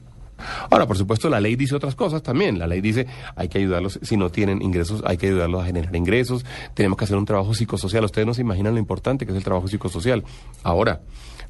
[0.71, 2.59] Ahora, por supuesto, la ley dice otras cosas también.
[2.59, 3.07] La ley dice,
[3.37, 6.45] hay que ayudarlos, si no tienen ingresos, hay que ayudarlos a generar ingresos.
[6.75, 8.05] Tenemos que hacer un trabajo psicosocial.
[8.05, 10.25] Ustedes no se imaginan lo importante que es el trabajo psicosocial.
[10.63, 11.01] Ahora,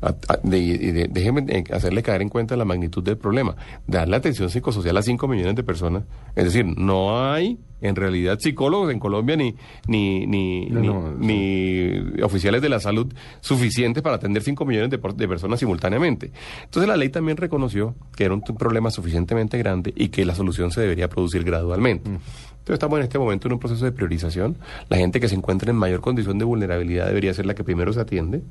[0.02, 3.56] a- a- de- de- déjenme eh, hacerle caer en cuenta la magnitud del problema.
[3.86, 6.02] Darle atención psicosocial a 5 millones de personas.
[6.34, 9.54] Es decir, no hay en realidad psicólogos en Colombia ni
[9.88, 14.90] ni ni, No, ni, no, ni oficiales de la salud suficientes para atender 5 millones
[14.90, 16.32] de, de personas simultáneamente.
[16.64, 20.34] Entonces la ley también reconoció que era un t- problema suficientemente grande y que la
[20.34, 22.10] solución se debería producir gradualmente.
[22.10, 24.56] Entonces estamos en este momento en un proceso de priorización.
[24.88, 27.92] La gente que se encuentra en mayor condición de vulnerabilidad debería ser la que primero
[27.92, 28.42] se atiende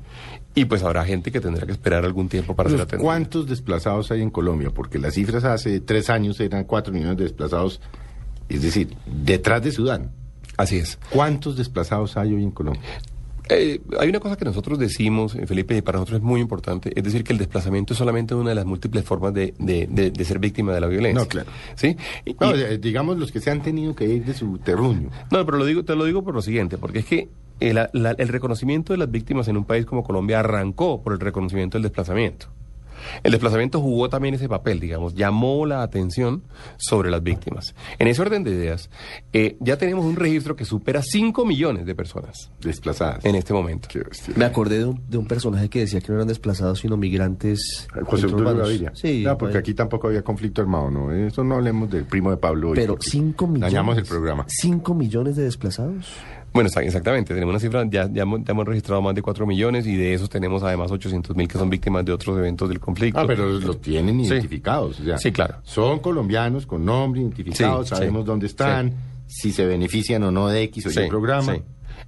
[0.54, 3.04] y pues habrá gente que tendrá que esperar algún tiempo para ser atendida.
[3.04, 4.70] ¿Cuántos desplazados hay en Colombia?
[4.70, 7.82] Porque las cifras hace tres años eran cuatro millones de desplazados,
[8.48, 10.12] es decir, detrás de Sudán.
[10.56, 10.98] Así es.
[11.10, 12.80] ¿Cuántos desplazados hay hoy en Colombia?
[13.50, 16.92] Eh, hay una cosa que nosotros decimos, eh, Felipe, y para nosotros es muy importante,
[16.96, 20.10] es decir, que el desplazamiento es solamente una de las múltiples formas de, de- de-
[20.10, 21.22] de ser víctima de la violencia.
[21.22, 21.50] No, claro.
[21.74, 21.94] ¿Sí?
[22.24, 25.10] Y- No, y- eh, digamos los que se han tenido que ir de su terruño.
[25.30, 27.28] No, pero lo digo, te lo digo por lo siguiente, porque es que
[27.60, 31.20] el, la- el reconocimiento de las víctimas en un país como Colombia arrancó por el
[31.20, 32.46] reconocimiento del desplazamiento.
[33.22, 36.42] El desplazamiento jugó también ese papel, digamos, llamó la atención
[36.76, 37.74] sobre las víctimas.
[37.98, 38.90] En ese orden de ideas,
[39.32, 43.88] eh, ya tenemos un registro que supera 5 millones de personas desplazadas en este momento.
[44.36, 47.86] Me acordé de un, de un personaje que decía que no eran desplazados, sino migrantes.
[48.04, 48.26] José.
[48.28, 48.92] Gaviria.
[48.94, 49.60] Sí, no, porque pues.
[49.60, 51.12] aquí tampoco había conflicto armado, ¿no?
[51.12, 52.76] Eso no hablemos del primo de Pablo hoy.
[52.76, 53.72] Pero porque 5 millones.
[53.72, 54.44] Dañamos el programa.
[54.48, 56.14] 5 millones de desplazados.
[56.54, 57.34] Bueno, exactamente.
[57.34, 60.14] Tenemos una cifra, ya, ya, hemos, ya hemos registrado más de 4 millones y de
[60.14, 63.18] esos tenemos además 800 mil que son víctimas de otros eventos del conflicto.
[63.18, 64.28] Ah, pero los tienen Sí.
[64.32, 65.00] identificados.
[65.00, 65.56] o sea, Sí, claro.
[65.64, 68.26] Son colombianos con nombre identificados, Sí, sabemos sí.
[68.26, 68.92] dónde están,
[69.26, 71.56] si se benefician o no de X o Y Sí, programa.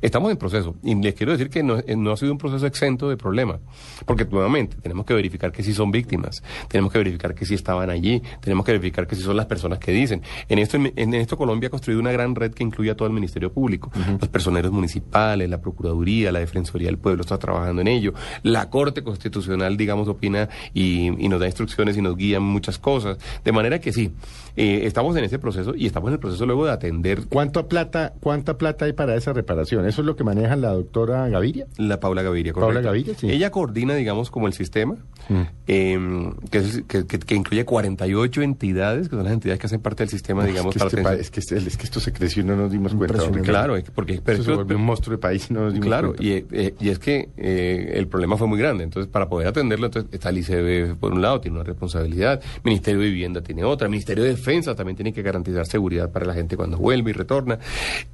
[0.00, 0.76] Estamos en proceso.
[0.82, 3.60] Y les quiero decir que no, eh, no ha sido un proceso exento de problemas,
[4.04, 7.90] porque nuevamente tenemos que verificar que sí son víctimas, tenemos que verificar que sí estaban
[7.90, 10.22] allí, tenemos que verificar que sí son las personas que dicen.
[10.48, 13.08] En esto, en, en esto Colombia ha construido una gran red que incluye a todo
[13.08, 13.90] el Ministerio Público,
[14.20, 19.02] los personeros municipales, la Procuraduría, la Defensoría del Pueblo está trabajando en ello, la Corte
[19.02, 23.52] Constitucional, digamos, opina y, y nos da instrucciones y nos guía en muchas cosas, de
[23.52, 24.12] manera que sí,
[24.56, 28.14] eh, estamos en ese proceso y estamos en el proceso luego de atender ¿Cuánta plata,
[28.20, 29.86] ¿Cuánta plata hay para esa reparación?
[29.86, 31.66] ¿Eso es lo que maneja la doctora Gaviria?
[31.76, 32.88] La Paula Gaviria, Paula correcto.
[32.88, 33.30] Gaviria, sí.
[33.30, 34.96] Ella coordina, digamos, como el sistema,
[35.28, 35.40] Mm.
[35.66, 39.80] eh, que, es- que- que- que incluye 48 entidades, que son las entidades que hacen
[39.80, 42.12] parte del sistema, digamos, es, que para este es, que este- es que esto se
[42.12, 43.18] creció y no nos dimos cuenta.
[43.42, 45.62] Claro, es que- porque- pero Esto se eso- volvió un monstruo de país y no
[45.62, 46.24] nos dimos Claro, cuenta.
[46.24, 48.84] y, eh, y es que eh, el problema fue muy grande.
[48.84, 53.00] Entonces, para poder atenderlo, entonces está el ICB por un lado, tiene una responsabilidad, Ministerio
[53.00, 56.56] de Vivienda tiene otra, Ministerio de Defensa también tiene que garantizar seguridad para la gente
[56.56, 57.58] cuando vuelve y retorna.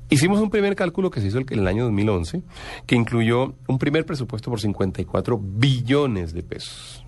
[0.09, 2.41] Hicimos un primer cálculo que se hizo el- en el año 2011,
[2.87, 7.05] que incluyó un primer presupuesto por 54 billones de pesos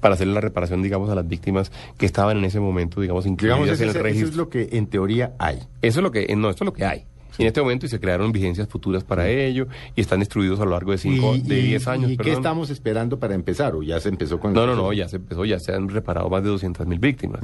[0.00, 3.56] para hacer la reparación, digamos, a las víctimas que estaban en ese momento, digamos, incluidas
[3.60, 4.28] Digamos, en el ese- eso registro.
[4.28, 5.56] es lo que en teoría hay.
[5.80, 7.06] Eso es lo que, eh, no, esto es lo que hay.
[7.40, 9.66] Y en este momento y se crearon vigencias futuras para ello
[9.96, 12.10] y están distribuidos a lo largo de cinco, Y- de y- 10 años.
[12.10, 13.74] ¿Y qué estamos esperando para empezar?
[13.74, 16.28] ¿O ya se empezó con No, no, no, ya se empezó, ya se han reparado
[16.30, 17.40] más de 200 mil víctimas.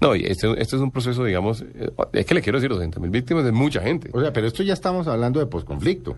[0.00, 3.00] No, y este, este es un proceso, digamos, eh, es que le quiero decir, 200
[3.00, 4.10] mil víctimas es mucha gente.
[4.12, 6.16] O sea, pero esto ya estamos hablando de posconflicto.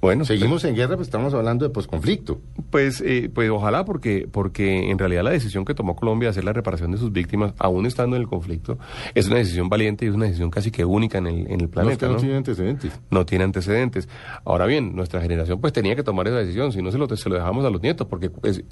[0.00, 2.40] Bueno, Seguimos en guerra, pues estamos hablando de posconflicto.
[2.70, 6.44] Pues, eh, pues ojalá, porque, porque en realidad la decisión que tomó Colombia de hacer
[6.44, 8.78] la reparación de sus víctimas, aún estando en el conflicto,
[9.14, 11.58] es una decisión valiente y es una decisión casi que única en el, en el
[11.58, 11.98] No, es planeta.
[11.98, 12.18] que no ¿no?
[12.20, 13.00] tiene antecedentes.
[13.10, 14.08] no tiene antecedentes.
[14.44, 17.28] Ahora bien, nuestra generación pues tenía que tomar esa decisión, si no se lo, se
[17.28, 18.62] lo dejamos a los nietos, porque pues,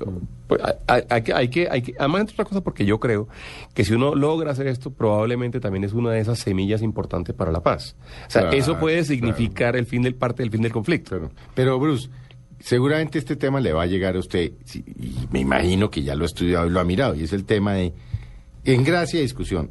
[0.46, 3.26] pues, hay, hay que, hay que, hay que, además entre otras cosas, porque yo creo
[3.74, 7.50] que si uno logra hacer esto, probablemente también es una de esas semillas importantes para
[7.50, 7.96] la paz.
[8.28, 11.15] O sea, Claro, eso puede significar el fin del parte del fin del conflicto.
[11.54, 12.08] Pero, Bruce,
[12.60, 16.24] seguramente este tema le va a llegar a usted, y me imagino que ya lo
[16.24, 17.92] ha estudiado y lo ha mirado, y es el tema de,
[18.64, 19.68] en gracia discusión,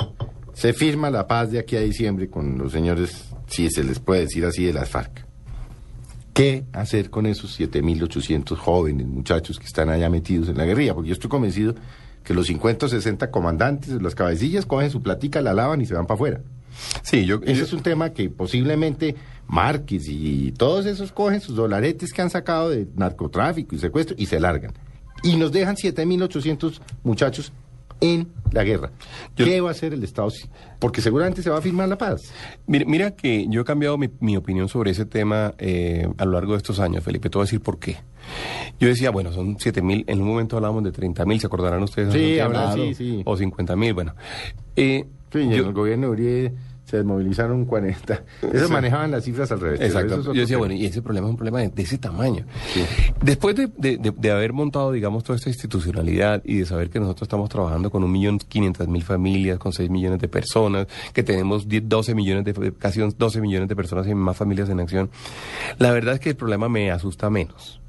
[0.54, 4.22] se firma la paz de aquí a diciembre con los señores, si se les puede
[4.22, 5.26] decir así, de las FARC.
[6.34, 10.94] ¿Qué hacer con esos 7.800 jóvenes, muchachos que están allá metidos en la guerrilla?
[10.94, 11.76] Porque yo estoy convencido
[12.26, 15.94] que los 50 o 60 comandantes, las cabecillas, cogen su platica, la lavan y se
[15.94, 16.42] van para afuera.
[17.02, 19.16] Sí, yo, Ese es un tema que posiblemente
[19.48, 24.26] Márquez y todos esos cogen sus dolaretes que han sacado de narcotráfico y secuestro y
[24.26, 24.74] se largan.
[25.24, 27.52] Y nos dejan 7.800 muchachos
[28.02, 28.92] en la guerra.
[29.36, 30.30] ¿Qué va a hacer el Estado?
[30.80, 32.22] Porque seguramente se va a firmar la paz.
[32.68, 36.32] Mira, mira que yo he cambiado mi, mi opinión sobre ese tema eh, a lo
[36.32, 37.30] largo de estos años, Felipe.
[37.30, 37.98] Te voy a decir por qué.
[38.80, 41.84] Yo decía, bueno, son 7 mil, en un momento hablábamos de 30 mil, ¿se acordarán
[41.84, 42.14] ustedes?
[42.14, 43.22] Sí.
[43.26, 44.16] O 50 mil, bueno.
[44.76, 45.06] Eh,
[45.40, 46.54] Sí, y en yo- el gobierno de Uribe
[46.86, 48.24] se desmovilizaron 40.
[48.54, 48.74] Esos Sí.
[48.74, 49.82] manejaban las cifras al revés.
[49.82, 50.20] Exacto.
[50.20, 52.46] eso Yo decía, bueno, y ese problema es un problema de, de ese tamaño.
[53.24, 57.00] Después de, de- de- de haber montado, digamos, toda esta institucionalidad y de saber que
[57.00, 61.24] nosotros estamos trabajando con un millón quinientas mil familias, con 6 millones de personas, que
[61.24, 65.10] tenemos 10, 12 millones de, casi 12 millones de personas y más familias en acción,
[65.80, 67.82] la verdad es que el problema me asusta menos.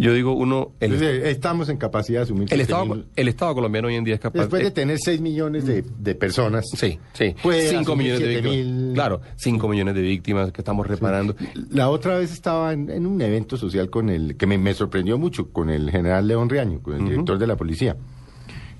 [0.00, 0.72] Yo digo, uno...
[0.80, 2.48] El, Entonces, estamos en capacidad de asumir.
[2.50, 2.62] el, 7.000.
[2.62, 4.40] Estado, el Estado colombiano hoy en día es capaz...
[4.40, 6.64] Después de eh, tener 6 millones de, de personas.
[6.74, 7.34] Sí, sí.
[7.42, 8.50] Puede 5 asumir millones de 7.000.
[8.50, 8.94] víctimas.
[8.94, 11.36] Claro, 5 millones de víctimas que estamos reparando.
[11.70, 15.18] La otra vez estaba en, en un evento social con el que me, me sorprendió
[15.18, 17.96] mucho con el general León Riaño, con el director de la policía.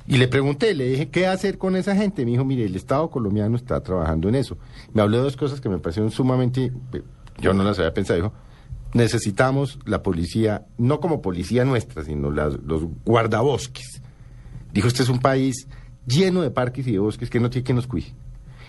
[0.07, 2.25] Y le pregunté, le dije, ¿qué hacer con esa gente?
[2.25, 4.59] Me dijo, mire, el Estado colombiano está trabajando en eso.
[4.93, 7.03] Me habló de dos cosas que me parecieron sumamente, eh,
[7.39, 8.33] yo no las había pensado, dijo,
[8.93, 14.03] necesitamos la policía, no como policía nuestra, sino los guardabosques.
[14.73, 15.69] Dijo, este es un país
[16.07, 18.15] lleno de parques y de bosques que no tiene que nos cuide.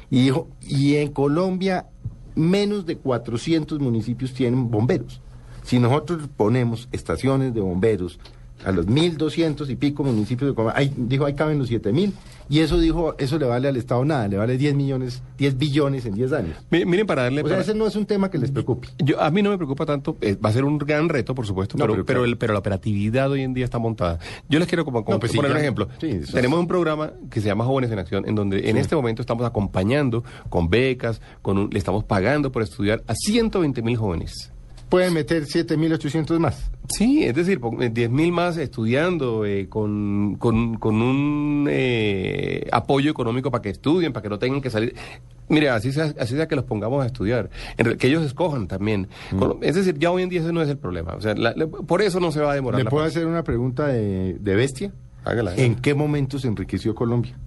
[0.10, 1.88] Y dijo, y en Colombia
[2.36, 5.22] menos de 400 municipios tienen bomberos.
[5.64, 8.20] Si nosotros ponemos estaciones de bomberos
[8.66, 12.12] a los 1.200 y pico municipios de Colombia, dijo, ahí caben los 7.000,
[12.52, 16.06] y eso dijo, eso le vale al Estado nada, le vale 10 millones, 10 billones
[16.06, 16.58] en 10 años.
[16.70, 17.42] Mi- Miren, para darle...
[17.42, 18.90] O sea, para- ese no es un tema que les preocupe.
[19.00, 21.48] Yo, a mí no me preocupa tanto, eh, va a ser un gran reto, por
[21.48, 24.20] supuesto, No, pero, pero el- pero la operatividad hoy en día está montada.
[24.50, 25.88] Yo les quiero como, como No, pues sí, poner un ejemplo.
[26.00, 28.78] Sí, eso es- Tenemos un programa que se llama Jóvenes en Acción, en donde en
[28.78, 33.82] este momento estamos acompañando con becas, con un- le estamos pagando por estudiar a 120
[33.82, 34.52] mil jóvenes.
[34.92, 36.70] Pueden meter 7.800 más.
[36.90, 42.68] Sí, es decir, pon- eh, 10 mil más estudiando, eh, con, con, con un eh,
[42.74, 44.94] apoyo económico para que estudien, para que no tengan que salir.
[45.48, 47.50] Mire, así sea, así sea que los pongamos a estudiar,
[47.98, 49.08] que ellos escojan también.
[49.32, 49.64] Mm.
[49.64, 51.14] Es decir, ya hoy en día ese no es el problema.
[51.16, 52.84] O sea, la- la- por eso no se va a demorar.
[52.84, 53.16] ¿Le puedo paz.
[53.16, 54.92] hacer una pregunta de, de bestia?
[55.24, 55.56] Hágala.
[55.56, 57.38] ¿En qué momento se enriqueció Colombia?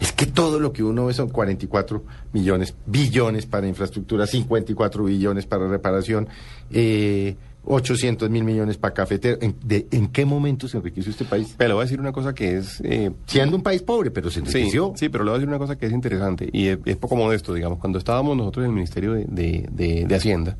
[0.00, 5.46] Es que todo lo que uno ve son 44 millones, billones para infraestructura, 54 billones
[5.46, 6.28] para reparación,
[6.70, 7.36] eh,
[7.66, 9.38] 800 mil millones para cafetero.
[9.40, 11.54] ¿En, de- ¿En qué momento se enriqueció este país?
[11.58, 12.80] Pero le voy a decir una cosa que es...
[12.84, 14.92] eh, Siendo un país pobre, pero se enriqueció.
[14.96, 17.16] sí, pero le voy a decir una cosa que es interesante y es, es poco
[17.16, 17.78] modesto, digamos.
[17.78, 19.24] Cuando estábamos nosotros en el Ministerio de,
[19.70, 20.56] de- de- Hacienda,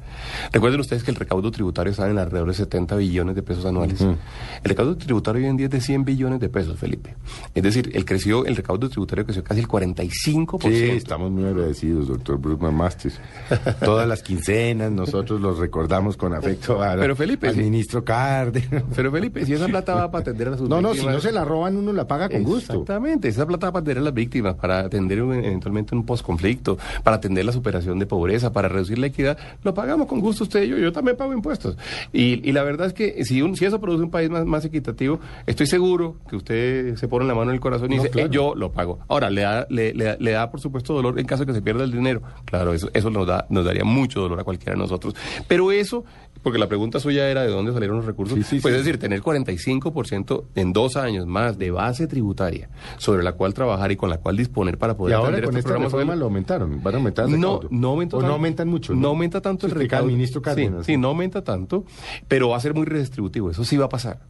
[0.52, 4.00] recuerden ustedes que el recaudo tributario está en alrededor de 70 billones de pesos anuales.
[4.02, 4.16] El
[4.64, 7.16] recaudo tributario hoy en día es de 100 billones de pesos, Felipe.
[7.54, 10.62] Es decir, el, creció, el recaudo tributario creció casi el 45%.
[10.62, 13.18] Sí, estamos muy agradecidos, doctor Bruckman Masters.
[13.80, 17.60] Todas las quincenas nosotros los recordamos con afecto a- Pero, Felipe, al sí.
[17.60, 18.84] ministro Cárdenas.
[18.94, 21.20] Pero Felipe, si esa plata va para atender a sus No, no, si víctimas- no
[21.20, 22.72] se la roban uno la paga con gusto.
[22.72, 26.78] Exactamente, esa plata va para atender a las víctimas, para atender un- eventualmente un posconflicto,
[27.02, 30.62] para atender la superación de pobreza, para reducir la equidad, lo pagamos con gusto usted
[30.64, 31.76] y yo, yo también pago impuestos.
[32.12, 34.64] Y, y la verdad es que si, un- si eso produce un país más, más
[34.64, 38.10] equitativo, estoy seguro que usted se pone la mano en el corazón y No, dice,
[38.12, 38.28] claro.
[38.28, 38.98] "Eh, yo lo pago.
[39.08, 41.62] Ahora, le da, le, le- le da por supuesto dolor en caso de que se
[41.62, 42.22] pierda el dinero.
[42.44, 45.14] Claro, eso, eso nos, da, nos daría mucho dolor a cualquiera de nosotros.
[45.48, 46.04] Pero eso,
[46.42, 50.44] porque la pregunta suya era de dónde salieron los recursos, pues es decir, tener 45%
[50.54, 52.68] en dos años más de base tributaria
[52.98, 55.56] sobre la cual trabajar y con la cual disponer para Y poder ahora atender con
[55.58, 56.82] esta reforma lo aumentaron.
[56.82, 58.28] Van a aumentar el No, no aumenta O tanto.
[58.28, 58.94] no aumentan mucho.
[58.94, 60.06] No, aumenta tanto el recaudo.
[60.06, 60.86] ministro Cárdenas.
[60.86, 61.84] Sí, sí, no aumenta tanto,
[62.28, 63.50] pero va a ser muy redistributivo.
[63.50, 64.20] Eso sí va a pasar.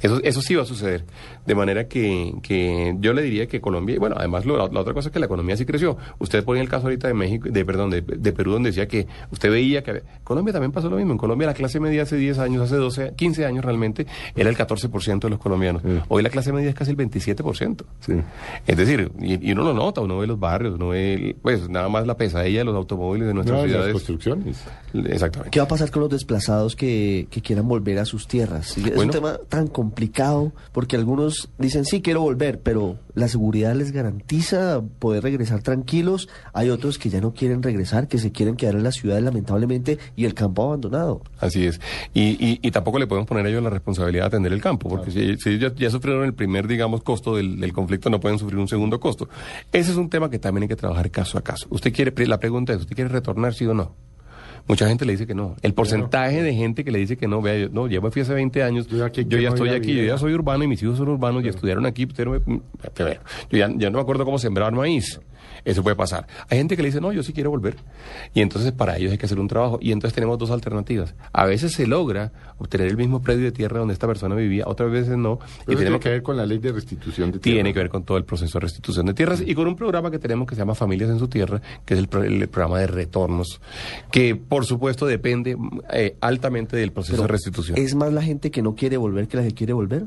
[0.00, 1.04] Eso, eso sí va a suceder.
[1.46, 4.80] De manera que, que yo le diría que Colombia, y bueno, además lo- la, la
[4.80, 5.96] otra cosa es que la economía sí creció.
[6.18, 9.06] Usted ponía el caso ahorita de México, de perdón, de, de Perú, donde decía que
[9.30, 11.12] usted veía que Colombia también pasó lo mismo.
[11.12, 14.56] En Colombia la clase media hace 10 años, hace 12, 15 años realmente, era el
[14.56, 15.82] 14% de los colombianos.
[16.08, 17.84] Hoy la clase media es casi el 27%.
[18.66, 21.68] Es decir, y, y uno lo nota, uno ve los barrios, uno ve, el- pues
[21.68, 23.92] nada más la pesadilla de los automóviles de nuestras No, de las ciudades.
[23.92, 24.64] construcciones.
[24.94, 25.50] Exactamente.
[25.50, 28.76] ¿Qué va a pasar con los desplazados que, que quieran volver a sus tierras?
[28.76, 29.02] Es Bueno.
[29.02, 29.83] un tema tan complicado
[30.72, 36.28] porque algunos dicen sí quiero volver, pero la seguridad les garantiza poder regresar tranquilos.
[36.52, 39.98] Hay otros que ya no quieren regresar, que se quieren quedar en la ciudad lamentablemente
[40.16, 41.22] y el campo abandonado.
[41.38, 41.80] Así es.
[42.12, 44.88] Y, y, y tampoco le podemos poner a ellos la responsabilidad de atender el campo,
[44.88, 48.58] porque si, si ya sufrieron el primer, digamos, costo del, del conflicto, no pueden sufrir
[48.58, 49.28] un segundo costo.
[49.72, 51.66] Ese es un tema que también hay que trabajar caso a caso.
[51.70, 53.94] Usted quiere, la pregunta es, ¿usted quiere retornar, sí o no?
[54.66, 55.56] Mucha gente le dice que no.
[55.62, 58.22] El porcentaje de gente que le dice que no, vea, yo, no, ya me fui
[58.22, 60.96] hace 20 años, yo, ya ¿qué estoy aquí, yo ya soy urbano y mis hijos
[60.96, 62.06] son urbanos y estudiaron aquí,
[63.04, 65.20] ver, yo ya, ya no me acuerdo cómo sembrar maíz.
[65.64, 66.26] Eso puede pasar.
[66.50, 67.76] Hay gente que le dice, no, yo sí quiero volver.
[68.34, 69.78] Y entonces para ellos hay que hacer un trabajo.
[69.80, 71.14] Y entonces tenemos dos alternativas.
[71.32, 74.90] A veces se logra obtener el mismo predio de tierra donde esta persona vivía, otras
[74.90, 75.38] veces no.
[75.38, 77.54] Pero y eso tiene tenemos que ver con la ley de restitución de tierra.
[77.56, 80.10] tiene que ver con todo el proceso de restitución de tierras y con un programa
[80.10, 82.78] que tenemos que se llama Familias en su Tierra, que es el, pro- el programa
[82.80, 83.60] de retornos,
[84.10, 85.56] que por supuesto depende
[85.92, 87.78] eh, altamente del proceso de restitución.
[87.78, 90.04] ¿Es más la gente que no quiere volver que la que quiere volver?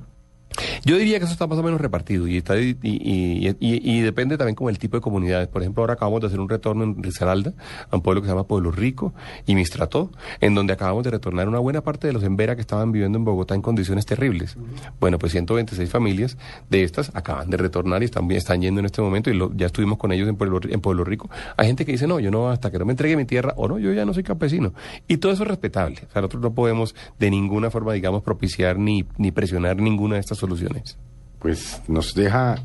[0.86, 4.56] Yo diría que eso está más o menos repartido y, está, y, y- depende también
[4.56, 5.48] como el tipo de comunidades.
[5.48, 7.54] Por ejemplo, ahora acabamos de hacer un retorno en Risaralda,
[7.92, 9.14] a un pueblo que se llama Pueblo Rico
[9.46, 12.92] y Mistrató, en donde acabamos de retornar una buena parte de los Embera que estaban
[12.92, 14.58] viviendo en Bogotá en condiciones terribles.
[15.00, 16.38] Bueno, pues 126 familias
[16.70, 19.68] de estas acaban de retornar y están, están yendo en este momento y lo- ya
[19.68, 21.30] estuvimos con ellos en Pueblo, en Pueblo Rico.
[21.58, 23.68] Hay gente que dice, no, yo no, hasta que no me entregue mi tierra, o
[23.68, 24.74] no, yo ya no soy campesino.
[25.08, 25.98] Y todo eso es respetable.
[26.10, 30.22] O sea, nosotros no podemos de ninguna forma, digamos, propiciar ni, ni presionar ninguna de
[30.22, 30.98] estas soluciones.
[31.40, 32.56] Pues nos deja...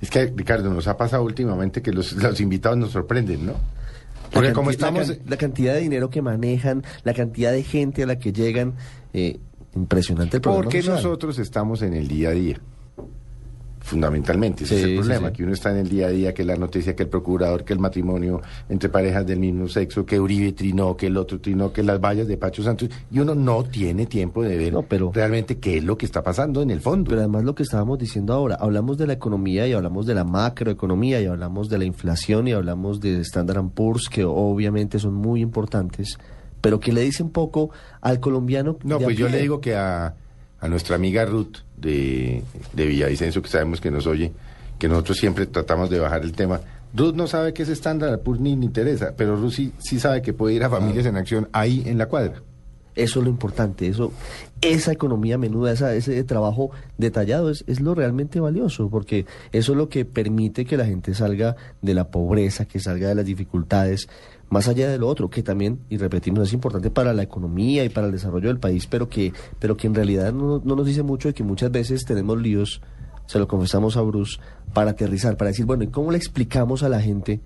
[0.00, 3.54] Es que, Ricardo, nos ha pasado últimamente que los, los invitados nos sorprenden, ¿no?
[4.32, 5.08] Porque como estamos...
[5.08, 8.32] La, can- la cantidad de dinero que manejan, la cantidad de gente a la que
[8.32, 8.74] llegan,
[9.14, 9.38] eh,
[9.74, 10.96] impresionante el problema Porque social.
[10.96, 12.60] nosotros estamos en el día a día.
[13.86, 15.34] Fundamentalmente, ese Sí, es el problema, sí.
[15.34, 17.72] que uno está en el día a día, que la noticia, que el procurador, que
[17.72, 21.84] el matrimonio entre parejas del mismo sexo, que Uribe trinó, que el otro trinó, que
[21.84, 24.74] las vallas de Pacho Santos, y uno no tiene tiempo de ver
[25.14, 27.10] realmente qué es lo que está pasando en el fondo.
[27.10, 30.24] Pero además lo que estábamos diciendo ahora, hablamos de la economía y hablamos de la
[30.24, 35.40] macroeconomía y hablamos de la inflación y hablamos de Standard Poor's, que obviamente son muy
[35.42, 36.18] importantes,
[36.60, 37.70] pero que le dice un poco
[38.00, 38.78] al colombiano.
[38.82, 40.16] No, pues yo le digo que a,
[40.58, 44.32] a nuestra amiga Ruth de, de Villavicencio, que sabemos que nos oye,
[44.78, 46.60] que nosotros siempre tratamos de bajar el tema.
[46.94, 50.22] Ruth no sabe qué es estándar, pues ni le interesa, pero Ruth sí, sí sabe
[50.22, 52.42] que puede ir a Familias en Acción ahí en la cuadra.
[52.94, 54.10] Eso es lo importante, eso,
[54.62, 59.78] esa economía menuda, esa, ese trabajo detallado es, es lo realmente valioso, porque eso es
[59.78, 64.08] lo que permite que la gente salga de la pobreza, que salga de las dificultades,
[64.48, 67.88] más allá de lo otro, que también, y repetimos, es importante para la economía y
[67.88, 71.02] para el desarrollo del país, pero que, pero que en realidad no, no nos dice
[71.02, 72.80] mucho de que muchas veces tenemos líos,
[73.26, 74.38] se lo confesamos a Bruce,
[74.72, 77.40] para aterrizar, para decir, bueno, ¿y cómo le explicamos a la gente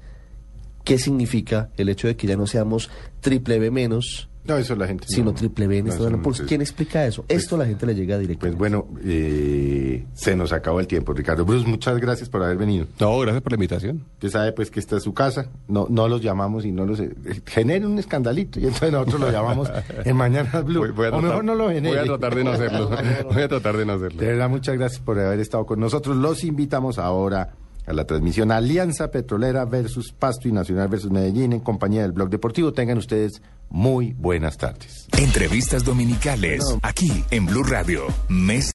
[0.84, 2.90] qué significa el hecho de que ya no seamos
[3.20, 5.06] triple B menos, No, eso la gente.
[5.08, 7.24] sino no- triple B en no, Estado eso de no ¿Quién explica eso?
[7.28, 8.40] Esto a la gente le llega directo.
[8.40, 11.44] Pues bueno, eh, se nos acabó el tiempo, Ricardo.
[11.44, 12.86] Bruce, muchas gracias por haber venido.
[12.98, 14.04] No, gracias por la invitación.
[14.14, 17.00] Usted sabe pues que esta es su casa, no, no los llamamos y no los...
[17.00, 17.10] eh,
[17.46, 19.70] genere un escandalito y entonces nosotros lo llamamos
[20.04, 20.80] en Mañana Blue.
[20.80, 21.90] Voy- voy a o mejor no lo genere.
[21.96, 22.90] Voy a tratar de no hacerlo.
[23.32, 24.20] Voy a tratar de no hacerlo.
[24.20, 26.16] De verdad, muchas gracias por haber estado con nosotros.
[26.16, 27.50] Los invitamos ahora
[27.86, 32.30] a la transmisión Alianza Petrolera versus Pasto y Nacional versus Medellín en compañía del Blog
[32.30, 32.72] Deportivo.
[32.72, 35.06] Tengan ustedes muy buenas tardes.
[35.16, 38.02] Entrevistas dominicales aquí en Blue Radio.
[38.28, 38.66] Mes